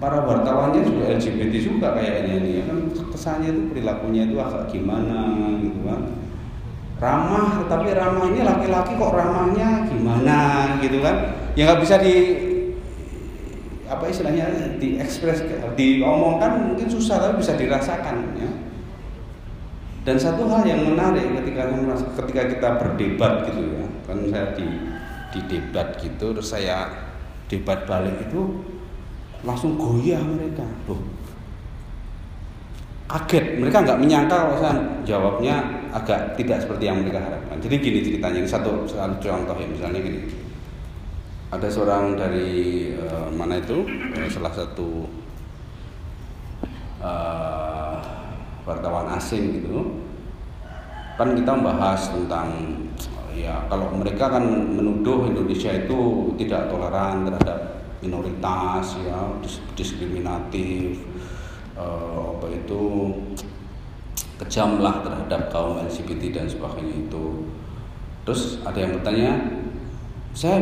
para 0.00 0.24
wartawannya 0.24 0.84
juga 0.84 1.16
LGBT 1.16 1.52
juga 1.60 1.96
kayaknya 1.96 2.34
ini 2.40 2.50
ya 2.60 2.62
kan? 2.68 2.78
Kesannya 2.92 3.48
itu 3.52 3.62
perilakunya 3.72 4.28
itu 4.28 4.36
agak 4.40 4.72
gimana 4.72 5.52
gitu 5.60 5.80
kan? 5.84 6.00
Ramah 6.96 7.68
tapi 7.68 7.92
ramah 7.92 8.24
ini 8.32 8.40
laki-laki 8.40 8.96
kok 8.96 9.12
ramahnya 9.12 9.84
gimana 9.88 10.38
gitu 10.80 11.04
kan? 11.04 11.36
Ya 11.52 11.68
nggak 11.68 11.80
bisa 11.84 12.00
di 12.00 12.14
apa 13.86 14.10
istilahnya 14.10 14.76
diekspres 14.82 15.46
diomongkan 15.78 16.74
mungkin 16.74 16.90
susah 16.90 17.22
tapi 17.22 17.38
bisa 17.38 17.54
dirasakan 17.54 18.34
ya 18.34 18.50
Dan 20.06 20.16
satu 20.22 20.46
hal 20.46 20.62
yang 20.62 20.86
menarik 20.86 21.34
ketika 21.42 21.66
ketika 22.22 22.42
kita 22.54 22.68
berdebat 22.78 23.50
gitu 23.50 23.74
ya, 23.74 23.86
kan 24.06 24.18
saya 24.30 24.54
di 24.54 24.66
di 25.34 25.40
debat 25.50 25.98
gitu, 25.98 26.30
terus 26.30 26.46
saya 26.54 26.86
debat 27.50 27.82
balik 27.90 28.14
itu 28.22 28.62
langsung 29.42 29.74
goyah 29.74 30.22
mereka, 30.22 30.62
tuh 30.86 31.02
kaget, 33.10 33.58
mereka 33.58 33.82
nggak 33.82 33.98
menyangka 33.98 34.36
kalau 34.46 34.58
saya 34.62 34.74
jawabnya 35.02 35.54
agak 35.90 36.38
tidak 36.38 36.62
seperti 36.62 36.86
yang 36.86 37.02
mereka 37.02 37.22
harapkan. 37.22 37.58
Jadi 37.58 37.74
gini 37.82 37.98
ceritanya, 38.02 38.38
ini 38.42 38.50
satu, 38.50 38.86
satu 38.86 39.18
contoh 39.18 39.58
ya, 39.58 39.66
misalnya 39.66 40.00
gini, 40.02 40.20
ada 41.50 41.66
seorang 41.66 42.14
dari 42.14 42.94
uh, 42.94 43.30
mana 43.34 43.58
itu, 43.58 43.82
uh, 43.90 44.28
salah 44.30 44.54
satu 44.54 45.06
uh, 47.02 47.65
wartawan 48.66 49.06
asing 49.14 49.62
gitu. 49.62 50.02
Kan 51.16 51.32
kita 51.32 51.54
membahas 51.56 52.12
tentang 52.12 52.52
ya 53.32 53.64
kalau 53.70 53.94
mereka 53.94 54.28
kan 54.28 54.44
menuduh 54.44 55.30
Indonesia 55.30 55.72
itu 55.72 56.32
tidak 56.36 56.68
toleran 56.68 57.24
terhadap 57.24 57.86
minoritas 58.00 58.96
ya 59.00 59.16
diskriminatif 59.76 61.00
uh, 61.76 62.36
apa 62.36 62.46
itu 62.52 62.82
kejam 64.36 64.84
lah 64.84 65.00
terhadap 65.00 65.48
kaum 65.48 65.80
LGBT 65.80 66.42
dan 66.42 66.46
sebagainya 66.50 67.08
itu. 67.08 67.48
Terus 68.28 68.60
ada 68.66 68.76
yang 68.76 68.92
bertanya 69.00 69.32
saya 70.36 70.60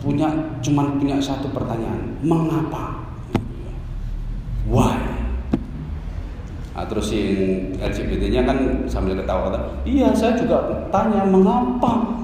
punya 0.00 0.30
cuman 0.64 0.96
punya 0.96 1.20
satu 1.20 1.52
pertanyaan 1.52 2.16
mengapa 2.24 3.02
why 4.66 5.12
Nah, 6.72 6.81
terus 6.92 7.08
yang 7.08 7.72
LGBT-nya 7.80 8.44
kan 8.44 8.84
sambil 8.84 9.16
ketawa 9.16 9.48
kata, 9.48 9.80
iya 9.88 10.12
saya 10.12 10.36
juga 10.36 10.60
tanya 10.92 11.24
mengapa. 11.24 12.20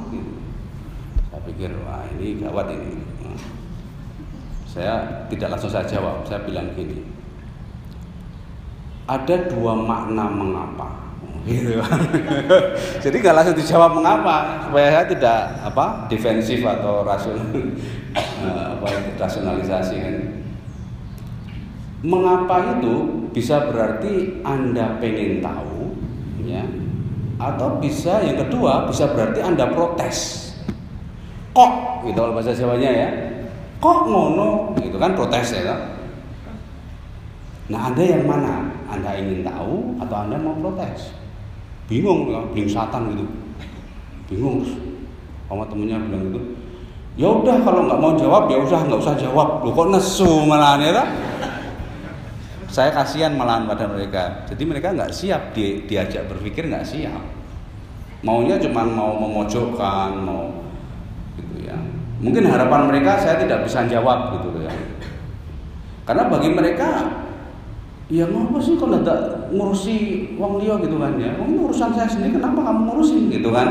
Saya 1.33 1.41
pikir 1.49 1.73
wah 1.89 2.05
ini 2.13 2.37
gawat 2.37 2.77
ini. 2.77 3.01
Saya 4.69 5.25
tidak 5.33 5.57
langsung 5.57 5.73
saya 5.73 5.89
jawab, 5.89 6.21
saya 6.29 6.45
bilang 6.45 6.69
gini, 6.77 7.01
ada 9.09 9.49
dua 9.49 9.73
makna 9.73 10.29
mengapa. 10.29 11.17
Gitu. 11.49 11.81
Jadi 13.09 13.17
nggak 13.25 13.37
langsung 13.41 13.57
dijawab 13.57 13.97
mengapa 13.97 14.69
supaya 14.69 15.01
saya 15.01 15.07
tidak 15.09 15.39
apa 15.65 16.05
defensif 16.13 16.61
atau 16.61 17.09
rasional 17.09 17.57
apa 18.77 18.89
rasionalisasi 19.17 19.97
kan. 19.97 20.17
Mengapa 21.99 22.79
itu 22.79 23.27
bisa 23.35 23.71
berarti 23.71 24.39
Anda 24.47 25.03
pengen 25.03 25.43
tahu 25.43 25.99
ya. 26.47 26.63
Atau 27.39 27.79
bisa 27.83 28.23
yang 28.23 28.39
kedua 28.39 28.87
bisa 28.87 29.11
berarti 29.11 29.43
Anda 29.43 29.71
protes. 29.71 30.51
Kok 31.55 32.07
gitu 32.07 32.19
kalau 32.19 32.35
bahasa 32.35 32.55
Jawanya 32.55 32.91
ya. 32.91 33.09
Kok 33.79 34.11
ngono 34.11 34.79
gitu 34.79 34.99
kan 34.99 35.19
protes 35.19 35.55
ya 35.55 35.63
kan? 35.67 35.81
Nah, 37.69 37.93
Anda 37.93 38.03
yang 38.03 38.25
mana? 38.25 38.73
Anda 38.89 39.13
ingin 39.21 39.45
tahu 39.45 40.01
atau 40.01 40.17
Anda 40.25 40.41
mau 40.41 40.57
protes? 40.57 41.13
Bingung 41.85 42.33
ya, 42.33 42.41
satan 42.65 43.13
gitu. 43.13 43.25
Bingung. 44.33 44.65
Sama 45.49 45.65
temennya 45.69 46.01
bilang 46.01 46.33
gitu. 46.33 46.41
Ya 47.19 47.29
udah 47.29 47.61
kalau 47.67 47.91
nggak 47.91 47.99
mau 48.01 48.13
jawab 48.15 48.47
ya 48.47 48.57
usah 48.63 48.87
nggak 48.87 49.01
usah 49.03 49.17
jawab. 49.19 49.67
Lu 49.67 49.75
kok 49.75 49.89
nesu 49.91 50.47
malah 50.47 50.81
ya? 50.81 51.05
Saya 52.79 52.95
kasihan 52.95 53.35
malahan 53.35 53.67
pada 53.67 53.91
mereka. 53.91 54.47
Jadi 54.47 54.63
mereka 54.63 54.95
nggak 54.95 55.11
siap 55.11 55.51
di, 55.51 55.83
diajak 55.91 56.31
berpikir 56.31 56.71
nggak 56.71 56.87
siap. 56.87 57.19
Maunya 58.23 58.55
cuma 58.63 58.87
mau 58.87 59.19
memojokkan 59.19 60.15
mau 60.15 60.63
gitu 61.35 61.67
ya. 61.67 61.75
Mungkin 62.23 62.47
harapan 62.47 62.87
mereka 62.87 63.19
saya 63.19 63.43
tidak 63.43 63.67
bisa 63.67 63.83
jawab 63.91 64.31
gitu 64.39 64.63
ya. 64.63 64.71
Karena 66.07 66.31
bagi 66.31 66.55
mereka 66.55 67.19
ya 68.07 68.31
ngapa 68.31 68.63
sih 68.63 68.79
kalau 68.79 69.03
tidak 69.03 69.51
ngurusi 69.51 69.97
uang 70.39 70.63
dia 70.63 70.79
gitu 70.79 71.03
kan 71.03 71.19
ya? 71.19 71.35
Ini 71.35 71.59
urusan 71.59 71.91
saya 71.99 72.07
sendiri 72.07 72.39
kenapa 72.39 72.63
kamu 72.63 72.81
ngurusin 72.95 73.27
gitu 73.27 73.51
kan? 73.51 73.69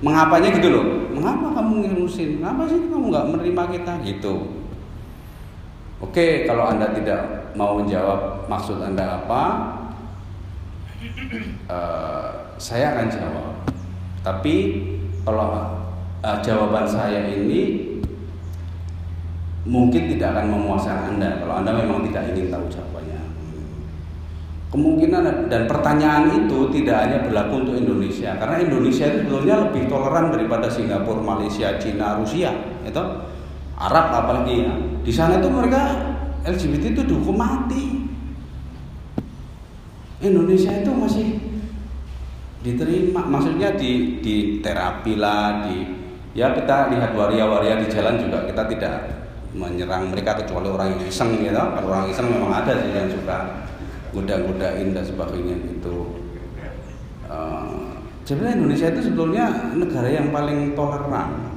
Mengapanya 0.00 0.48
gitu 0.56 0.72
loh? 0.72 0.84
Mengapa 1.12 1.60
kamu 1.60 1.92
ngurusin? 1.92 2.40
Kenapa 2.40 2.64
sih 2.72 2.88
kamu 2.88 3.04
nggak 3.12 3.26
menerima 3.36 3.62
kita? 3.68 3.92
Gitu 4.00 4.60
oke 6.00 6.26
kalau 6.48 6.64
anda 6.68 6.92
tidak 6.96 7.40
mau 7.54 7.78
menjawab 7.78 8.46
maksud 8.46 8.78
Anda 8.82 9.22
apa, 9.22 9.42
uh, 11.70 12.30
saya 12.66 12.98
akan 12.98 13.06
jawab. 13.10 13.50
Tapi 14.20 14.54
kalau 15.24 15.48
uh, 16.20 16.38
jawaban 16.44 16.84
saya 16.84 17.32
ini 17.32 17.88
mungkin 19.64 20.16
tidak 20.16 20.36
akan 20.36 20.46
memuaskan 20.56 21.16
Anda 21.16 21.40
kalau 21.40 21.54
Anda 21.64 21.70
memang 21.76 22.04
tidak 22.10 22.34
ingin 22.34 22.52
tahu 22.52 22.66
jawabannya. 22.68 23.20
Kemungkinan 24.70 25.50
dan 25.50 25.66
pertanyaan 25.66 26.46
itu 26.46 26.70
tidak 26.70 26.96
hanya 27.02 27.18
berlaku 27.26 27.66
untuk 27.66 27.74
Indonesia 27.74 28.38
karena 28.38 28.62
Indonesia 28.62 29.02
itu 29.10 29.26
sebetulnya 29.26 29.66
lebih 29.66 29.90
toleran 29.90 30.30
daripada 30.30 30.70
Singapura, 30.70 31.18
Malaysia, 31.18 31.74
Cina, 31.82 32.22
Rusia, 32.22 32.54
itu 32.86 33.02
Arab 33.80 34.06
apalagi 34.12 34.68
ya. 34.68 34.72
Di 35.00 35.12
sana 35.12 35.40
itu 35.40 35.48
mereka 35.48 35.96
LGBT 36.44 36.92
itu 36.92 37.02
dihukum 37.08 37.40
mati. 37.40 38.04
Indonesia 40.20 40.84
itu 40.84 40.92
masih 40.92 41.28
diterima, 42.60 43.24
maksudnya 43.24 43.72
di, 43.72 44.20
di 44.20 44.60
terapi 44.60 45.16
lah, 45.16 45.64
di 45.64 45.96
ya 46.36 46.52
kita 46.52 46.92
lihat 46.92 47.16
waria-waria 47.16 47.80
di 47.80 47.88
jalan 47.88 48.20
juga 48.20 48.44
kita 48.44 48.68
tidak 48.68 48.96
menyerang 49.56 50.12
mereka 50.12 50.44
kecuali 50.44 50.68
orang 50.68 50.92
yang 50.92 51.02
iseng 51.08 51.40
gitu. 51.40 51.56
Kalau 51.56 51.88
orang 51.88 52.12
iseng 52.12 52.28
memang 52.28 52.52
ada 52.52 52.84
sih 52.84 52.92
yang 52.92 53.08
suka 53.08 53.64
goda-godain 54.12 54.92
dan 54.92 55.04
sebagainya 55.08 55.56
itu. 55.72 56.20
Uh, 57.30 57.96
sebenarnya 58.28 58.60
Indonesia 58.60 58.86
itu 58.92 59.00
sebetulnya 59.08 59.72
negara 59.72 60.08
yang 60.12 60.28
paling 60.28 60.76
toleran 60.76 61.49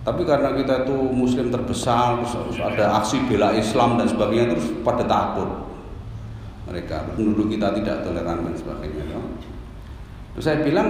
tapi 0.00 0.24
karena 0.24 0.56
kita 0.56 0.88
itu 0.88 0.96
muslim 1.12 1.52
terbesar, 1.52 2.24
terus 2.24 2.56
ada 2.56 2.96
aksi 3.04 3.20
bela 3.28 3.52
Islam 3.52 4.00
dan 4.00 4.08
sebagainya 4.08 4.56
terus 4.56 4.72
pada 4.80 5.04
takut. 5.04 5.68
Mereka 6.72 7.12
penduduk 7.12 7.52
kita 7.52 7.76
tidak 7.76 8.00
toleran 8.00 8.48
dan 8.48 8.54
sebagainya. 8.56 9.04
Ya. 9.12 9.20
Terus 10.32 10.44
saya 10.46 10.64
bilang 10.64 10.88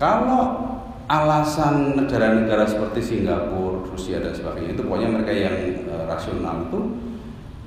kalau 0.00 0.72
alasan 1.04 2.00
negara-negara 2.00 2.64
seperti 2.64 3.04
Singapura, 3.04 3.84
Rusia 3.92 4.24
dan 4.24 4.32
sebagainya 4.32 4.72
itu 4.72 4.82
pokoknya 4.88 5.08
mereka 5.20 5.32
yang 5.36 5.56
e, 5.84 5.94
rasional 6.08 6.66
itu 6.66 6.80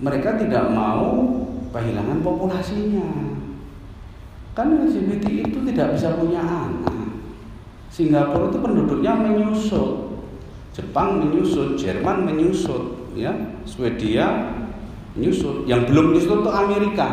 mereka 0.02 0.42
tidak 0.42 0.74
mau 0.74 1.22
kehilangan 1.70 2.20
populasinya. 2.26 3.38
Kan 4.58 4.90
LGBT 4.90 5.46
itu 5.54 5.60
tidak 5.70 5.94
bisa 5.94 6.18
punya 6.18 6.42
anak. 6.42 7.14
Singapura 7.94 8.50
itu 8.50 8.58
penduduknya 8.58 9.14
menyusut 9.14 10.09
Jepang 10.80 11.20
menyusut, 11.20 11.76
Jerman 11.76 12.24
menyusut, 12.24 13.12
ya, 13.20 13.36
Swedia 13.68 14.56
menyusut. 15.20 15.68
Yang 15.68 15.92
belum 15.92 16.16
menyusut 16.16 16.40
itu 16.40 16.52
Amerika. 16.52 17.08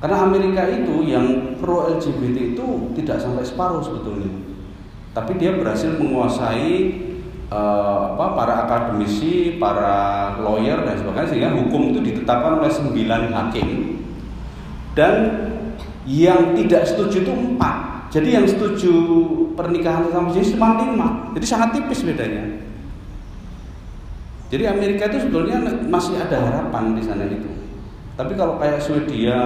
Karena 0.00 0.24
Amerika 0.24 0.64
itu 0.72 1.04
yang 1.04 1.56
pro 1.60 1.92
LGBT 1.92 2.56
itu 2.56 2.66
tidak 2.96 3.20
sampai 3.20 3.44
separuh 3.44 3.84
sebetulnya. 3.84 4.32
Tapi 5.12 5.36
dia 5.36 5.56
berhasil 5.56 5.96
menguasai 5.96 6.72
uh, 7.52 8.16
apa, 8.16 8.26
para 8.36 8.54
akademisi, 8.68 9.56
para 9.60 10.36
lawyer 10.40 10.84
dan 10.84 10.96
sebagainya 11.00 11.28
sehingga 11.28 11.50
hukum 11.56 11.92
itu 11.92 12.00
ditetapkan 12.04 12.60
oleh 12.60 12.72
sembilan 12.72 13.32
hakim 13.32 13.68
dan 14.96 15.14
yang 16.08 16.54
tidak 16.54 16.88
setuju 16.88 17.26
itu 17.26 17.32
empat 17.32 17.95
jadi 18.10 18.28
yang 18.40 18.46
setuju 18.46 18.92
pernikahan 19.58 20.06
sama 20.14 20.30
jenis 20.30 20.54
cuma 20.54 20.78
lima. 20.78 21.08
Jadi 21.34 21.46
sangat 21.46 21.68
tipis 21.74 22.06
bedanya. 22.06 22.44
Jadi 24.46 24.62
Amerika 24.62 25.10
itu 25.10 25.26
sebetulnya 25.26 25.58
masih 25.90 26.14
ada 26.22 26.38
harapan 26.38 26.94
di 26.94 27.02
sana 27.02 27.26
itu. 27.26 27.50
Tapi 28.14 28.32
kalau 28.38 28.62
kayak 28.62 28.78
Swedia, 28.78 29.42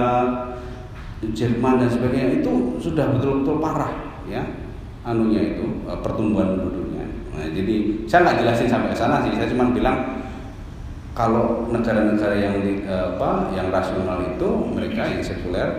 Jerman 1.21 1.81
dan 1.81 1.89
sebagainya 1.89 2.41
itu 2.41 2.81
sudah 2.81 3.13
betul-betul 3.13 3.61
parah 3.61 3.93
ya 4.25 4.41
anunya 5.05 5.53
itu 5.53 5.65
eh, 5.85 5.99
pertumbuhan 6.01 6.57
penduduknya. 6.57 7.05
Nah, 7.33 7.45
jadi 7.49 8.05
saya 8.09 8.25
nggak 8.25 8.37
jelasin 8.41 8.69
sampai 8.69 8.93
sana 8.93 9.25
sih. 9.25 9.33
Saya 9.37 9.49
cuma 9.49 9.69
bilang 9.69 10.21
kalau 11.13 11.69
negara-negara 11.69 12.37
yang 12.37 12.57
eh, 12.61 13.05
apa 13.17 13.53
yang 13.53 13.69
rasional 13.73 14.21
itu 14.33 14.49
mereka 14.73 15.01
yang 15.09 15.21
sekuler 15.21 15.69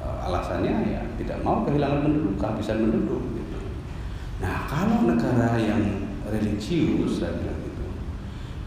eh, 0.00 0.26
alasannya 0.28 0.74
ya 0.92 1.00
tidak 1.24 1.40
mau 1.40 1.64
kehilangan 1.64 2.04
penduduk, 2.04 2.36
kehabisan 2.36 2.84
penduduk. 2.84 3.22
Gitu. 3.32 3.58
Nah, 4.44 4.68
kalau 4.68 5.08
negara 5.08 5.56
yang 5.56 5.80
religius, 6.28 7.24
saya 7.24 7.32
bilang 7.40 7.60
gitu, 7.64 7.84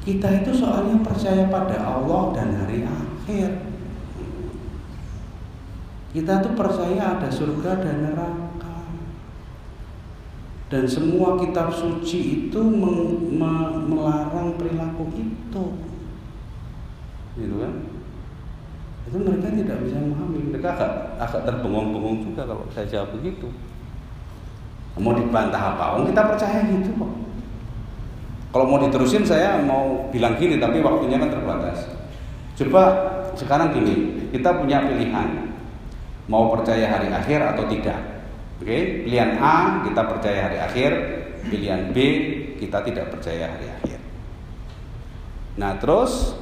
kita 0.01 0.27
itu 0.41 0.51
soalnya 0.57 0.97
percaya 1.05 1.45
pada 1.53 1.77
Allah 1.85 2.33
dan 2.33 2.49
hari 2.57 2.81
akhir. 2.81 3.49
Kita 6.17 6.41
tuh 6.41 6.57
percaya 6.57 7.21
ada 7.21 7.29
surga 7.29 7.77
dan 7.77 8.09
neraka. 8.09 8.89
Dan 10.67 10.83
semua 10.89 11.37
kitab 11.37 11.69
suci 11.69 12.49
itu 12.49 12.59
melarang 13.87 14.57
perilaku 14.57 15.07
itu. 15.13 15.65
Gitu 17.37 17.55
kan? 17.61 17.73
Itu 19.07 19.17
mereka 19.23 19.47
tidak 19.55 19.77
bisa 19.87 19.95
memahami. 20.03 20.51
Mereka 20.51 20.67
agak, 20.75 20.91
agak 21.15 21.41
terbengong-bengong 21.47 22.27
juga 22.27 22.43
kalau 22.43 22.67
saya 22.75 22.85
jawab 22.91 23.15
begitu. 23.15 23.47
Mau 24.99 25.13
dibantah 25.13 25.77
apa? 25.77 25.95
Oh, 25.95 26.03
kita 26.03 26.25
percaya 26.25 26.59
gitu 26.67 26.91
kok. 26.97 27.11
Kalau 28.51 28.65
mau 28.65 28.79
diterusin 28.81 29.23
saya 29.23 29.61
mau 29.61 30.09
bilang 30.09 30.35
gini 30.35 30.57
tapi 30.57 30.81
waktunya 30.81 31.21
kan 31.21 31.29
terbatas. 31.29 31.85
Coba 32.57 32.83
sekarang 33.37 33.69
gini, 33.77 34.25
kita 34.33 34.57
punya 34.57 34.81
pilihan 34.81 35.53
mau 36.25 36.49
percaya 36.51 36.89
hari 36.89 37.13
akhir 37.13 37.39
atau 37.53 37.69
tidak. 37.69 37.99
Oke, 38.57 38.65
okay? 38.65 38.81
pilihan 39.05 39.37
A 39.37 39.85
kita 39.85 40.01
percaya 40.09 40.39
hari 40.49 40.57
akhir, 40.57 40.91
pilihan 41.45 41.93
B 41.93 41.97
kita 42.57 42.81
tidak 42.81 43.13
percaya 43.13 43.53
hari 43.53 43.69
akhir. 43.69 43.99
Nah, 45.61 45.77
terus 45.77 46.33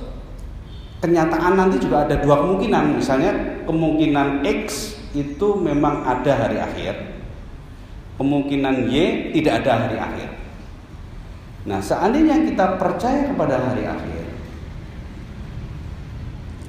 kenyataan 1.06 1.53
nanti 1.53 1.78
juga 1.78 2.10
ada 2.10 2.18
dua 2.18 2.41
kemungkinan. 2.41 2.97
Misalnya 2.97 3.62
kemungkinan 3.70 4.41
X 4.66 4.97
itu 5.14 5.47
memang 5.62 6.01
ada 6.01 6.34
hari 6.34 6.58
akhir. 6.58 6.97
Kemungkinan 8.18 8.89
Y 8.89 9.30
tidak 9.38 9.62
ada 9.62 9.86
hari 9.86 9.97
akhir. 10.01 10.30
Nah, 11.70 11.78
seandainya 11.78 12.41
kita 12.49 12.82
percaya 12.82 13.30
kepada 13.30 13.58
hari 13.58 13.86
akhir, 13.86 14.24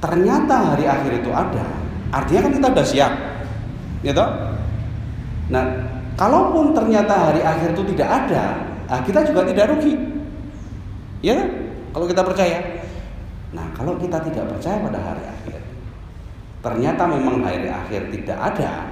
ternyata 0.00 0.72
hari 0.72 0.84
akhir 0.88 1.12
itu 1.20 1.30
ada, 1.30 1.86
Artinya 2.14 2.40
kan 2.46 2.52
kita 2.54 2.68
sudah 2.70 2.86
siap. 2.86 3.12
Gitu? 4.00 4.24
Nah, 5.50 5.64
kalaupun 6.14 6.72
ternyata 6.74 7.30
hari 7.30 7.42
akhir 7.42 7.74
itu 7.74 7.82
tidak 7.94 8.08
ada, 8.08 8.44
nah 8.86 9.00
kita 9.02 9.26
juga 9.26 9.46
tidak 9.50 9.74
rugi. 9.74 9.94
Ya? 11.24 11.38
Kalau 11.90 12.06
kita 12.06 12.22
percaya. 12.22 12.58
Nah, 13.54 13.66
kalau 13.76 13.94
kita 14.00 14.18
tidak 14.26 14.50
percaya 14.50 14.82
pada 14.82 14.98
hari 14.98 15.24
akhir, 15.28 15.60
ternyata 16.64 17.02
memang 17.06 17.44
hari 17.46 17.70
akhir 17.70 18.10
tidak 18.10 18.38
ada, 18.38 18.90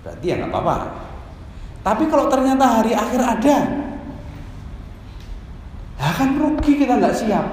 berarti 0.00 0.24
ya 0.24 0.34
nggak 0.40 0.52
apa-apa. 0.52 0.76
Tapi 1.84 2.04
kalau 2.08 2.32
ternyata 2.32 2.64
hari 2.80 2.96
akhir 2.96 3.20
ada, 3.20 3.56
ya 6.00 6.10
kan 6.16 6.30
rugi 6.40 6.80
kita 6.80 6.96
nggak 6.96 7.12
siap. 7.12 7.46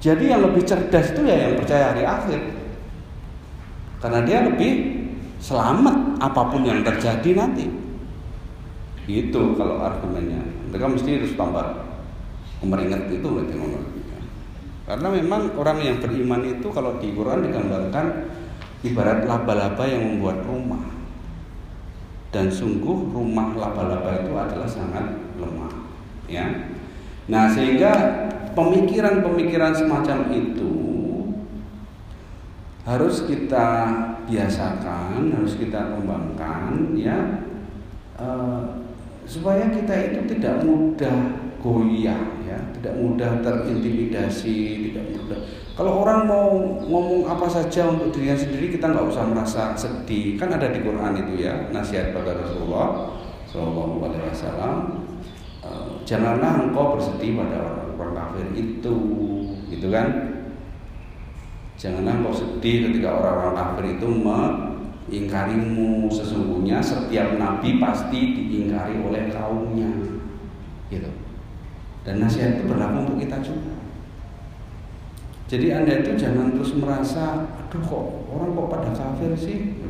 Jadi 0.00 0.32
yang 0.32 0.42
lebih 0.42 0.64
cerdas 0.64 1.12
itu 1.12 1.22
ya 1.28 1.36
yang 1.46 1.54
percaya 1.60 1.92
hari 1.94 2.02
akhir. 2.08 2.40
Karena 4.00 4.24
dia 4.24 4.38
lebih 4.48 4.72
selamat 5.44 6.18
apa 6.18 6.42
pun 6.48 6.64
yang 6.64 6.80
terjadi 6.80 7.36
nanti. 7.36 7.68
Itu 9.04 9.54
kalau 9.60 9.76
argumennya. 9.84 10.40
Mereka 10.72 10.86
mesti 10.88 11.20
harus 11.20 11.36
tambah 11.36 11.84
meringat 12.64 13.12
itu 13.12 13.28
berarti 13.28 13.54
Karena 14.90 15.06
memang 15.06 15.54
orang 15.54 15.78
yang 15.78 15.96
beriman 16.02 16.42
itu 16.42 16.66
kalau 16.74 16.98
di 16.98 17.14
Quran 17.14 17.46
digambarkan 17.46 18.26
ibarat 18.82 19.22
laba-laba 19.22 19.86
yang 19.86 20.02
membuat 20.02 20.42
rumah. 20.42 20.82
Dan 22.34 22.50
sungguh 22.50 23.14
rumah 23.14 23.54
laba-laba 23.54 24.26
itu 24.26 24.34
adalah 24.34 24.66
sangat 24.66 25.14
lemah, 25.38 25.70
ya. 26.26 26.46
Nah, 27.30 27.46
sehingga 27.50 27.90
pemikiran-pemikiran 28.54 29.74
semacam 29.74 30.26
itu 30.34 30.70
harus 32.86 33.26
kita 33.30 33.66
biasakan, 34.26 35.30
harus 35.38 35.54
kita 35.54 35.94
kembangkan 35.94 36.96
ya 36.98 37.44
uh, 38.18 38.62
supaya 39.28 39.70
kita 39.70 40.10
itu 40.10 40.20
tidak 40.34 40.66
mudah 40.66 41.38
goyah 41.60 42.18
ya, 42.42 42.58
tidak 42.80 42.96
mudah 42.96 43.44
terintimidasi, 43.44 44.88
tidak 44.88 45.04
mudah. 45.12 45.36
Kalau 45.76 46.00
orang 46.00 46.24
mau 46.24 46.48
ngomong 46.80 47.28
apa 47.28 47.44
saja 47.44 47.92
untuk 47.92 48.16
dirinya 48.16 48.40
sendiri 48.40 48.72
kita 48.72 48.88
nggak 48.88 49.04
usah 49.04 49.28
merasa 49.28 49.76
sedih. 49.76 50.40
Kan 50.40 50.56
ada 50.56 50.72
di 50.72 50.80
Quran 50.80 51.12
itu 51.20 51.44
ya 51.44 51.68
nasihat 51.68 52.16
pada 52.16 52.40
Rasulullah 52.40 53.20
Shallallahu 53.52 54.00
Alaihi 54.00 54.32
Wasallam. 54.32 54.76
Uh, 55.60 56.00
janganlah 56.08 56.64
engkau 56.64 56.96
bersedih 56.96 57.36
pada 57.36 57.84
orang-orang 58.00 58.16
kafir 58.16 58.46
itu, 58.56 58.96
gitu 59.68 59.92
kan? 59.92 60.08
Janganlah 61.76 62.16
kau 62.24 62.32
sedih 62.32 62.88
ketika 62.88 63.12
orang-orang 63.12 63.56
kafir 63.60 63.84
itu 64.00 64.08
mengingkarimu. 64.08 66.08
Sesungguhnya 66.08 66.80
setiap 66.80 67.36
nabi 67.36 67.76
pasti 67.76 68.20
diingkari 68.36 69.04
oleh 69.04 69.28
kaumnya. 69.28 69.88
Gitu. 70.88 71.19
Dan 72.06 72.24
nasihat 72.24 72.60
itu 72.60 72.64
berlaku 72.68 73.04
untuk 73.04 73.18
kita 73.20 73.38
juga. 73.44 73.74
Jadi 75.50 75.66
anda 75.74 75.98
itu 76.00 76.14
jangan 76.14 76.54
terus 76.54 76.78
merasa, 76.78 77.50
aduh 77.58 77.82
kok 77.82 78.06
orang 78.30 78.54
kok 78.54 78.70
pada 78.70 78.90
kafir 78.94 79.34
sih? 79.34 79.82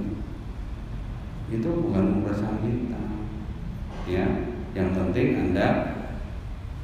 Itu 1.52 1.68
bukan 1.68 2.24
urusan 2.24 2.64
kita. 2.64 3.02
Ya, 4.08 4.26
yang 4.72 4.96
penting 4.96 5.36
anda 5.36 6.00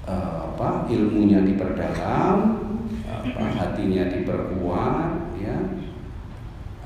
uh, 0.05 0.53
apa 0.53 0.87
ilmunya 0.93 1.43
diperdalam, 1.43 2.67
apa 3.07 3.45
hatinya 3.59 4.07
diperkuat 4.07 5.35
ya 5.43 5.57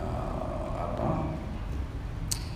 uh, 0.00 0.68
apa 0.88 1.08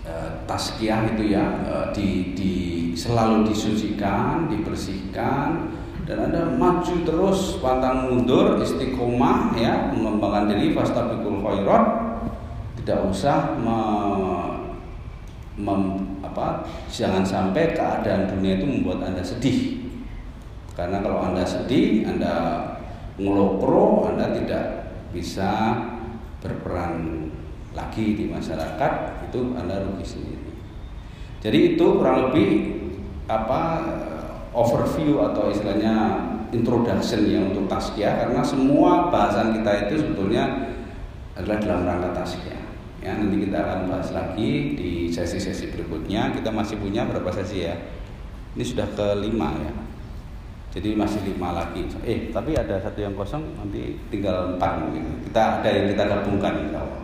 uh, 0.08 0.30
taskiah 0.44 1.04
itu 1.12 1.34
ya 1.34 1.44
uh, 1.66 1.86
di, 1.90 2.32
di 2.36 2.54
selalu 2.94 3.48
disucikan 3.50 4.46
dibersihkan 4.48 5.72
dan 6.04 6.30
anda 6.30 6.52
maju 6.54 6.94
terus 7.04 7.58
pantang 7.64 8.12
mundur 8.12 8.60
istiqomah 8.60 9.56
ya 9.56 9.90
mengembangkan 9.90 10.52
diri 10.52 10.76
fastabikul 10.76 11.40
khairat 11.40 11.84
tidak 12.84 13.00
usah 13.08 13.56
me, 13.56 13.78
mem, 15.56 15.82
apa 16.20 16.68
jangan 16.92 17.24
sampai 17.24 17.72
keadaan 17.72 18.28
dunia 18.28 18.60
itu 18.60 18.66
membuat 18.68 19.08
anda 19.08 19.24
sedih 19.24 19.88
karena 20.76 21.00
kalau 21.00 21.24
anda 21.24 21.42
sedih 21.48 22.04
anda 22.04 22.34
ngelopro 23.18 24.10
Anda 24.10 24.34
tidak 24.34 24.66
bisa 25.14 25.50
berperan 26.42 27.30
lagi 27.74 28.18
di 28.18 28.24
masyarakat 28.30 28.92
itu 29.30 29.40
Anda 29.54 29.86
rugi 29.86 30.06
sendiri. 30.06 30.33
Jadi 31.44 31.76
itu 31.76 31.86
kurang 32.00 32.30
lebih 32.30 32.72
apa 33.28 33.84
overview 34.56 35.20
atau 35.20 35.52
istilahnya 35.52 36.24
introduction 36.56 37.28
ya 37.28 37.40
untuk 37.44 37.68
taskia 37.68 38.16
karena 38.24 38.40
semua 38.40 39.12
bahasan 39.12 39.60
kita 39.60 39.88
itu 39.88 40.00
sebetulnya 40.00 40.72
adalah 41.36 41.58
dalam 41.60 41.80
rangka 41.84 42.24
taskia. 42.24 42.56
Ya, 43.04 43.20
nanti 43.20 43.36
kita 43.44 43.60
akan 43.60 43.92
bahas 43.92 44.08
lagi 44.16 44.72
di 44.80 45.12
sesi-sesi 45.12 45.68
berikutnya. 45.68 46.32
Kita 46.32 46.48
masih 46.48 46.80
punya 46.80 47.04
berapa 47.04 47.28
sesi 47.28 47.68
ya? 47.68 47.76
Ini 48.56 48.64
sudah 48.64 48.88
kelima 48.96 49.52
ya 49.60 49.84
jadi 50.74 50.90
masih 50.98 51.22
lima 51.22 51.54
lagi 51.54 51.86
eh 52.02 52.34
tapi 52.34 52.58
ada 52.58 52.82
satu 52.82 52.98
yang 52.98 53.14
kosong 53.14 53.46
nanti 53.54 53.94
tinggal 54.10 54.58
empat 54.58 54.82
mungkin 54.82 55.22
kita 55.30 55.62
ada 55.62 55.68
yang 55.70 55.86
kita 55.94 56.02
gabungkan 56.10 56.66
insya 56.66 56.82
Allah 56.82 57.02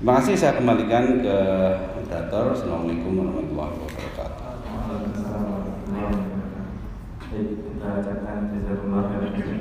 terima 0.00 0.12
kasih 0.16 0.34
saya 0.40 0.52
kembalikan 0.56 1.20
ke 1.20 1.36
moderator 2.10 2.58
assalamualaikum 2.58 3.22
warahmatullahi 3.22 3.86
wabarakatuh. 3.86 4.50
Kita 9.30 9.59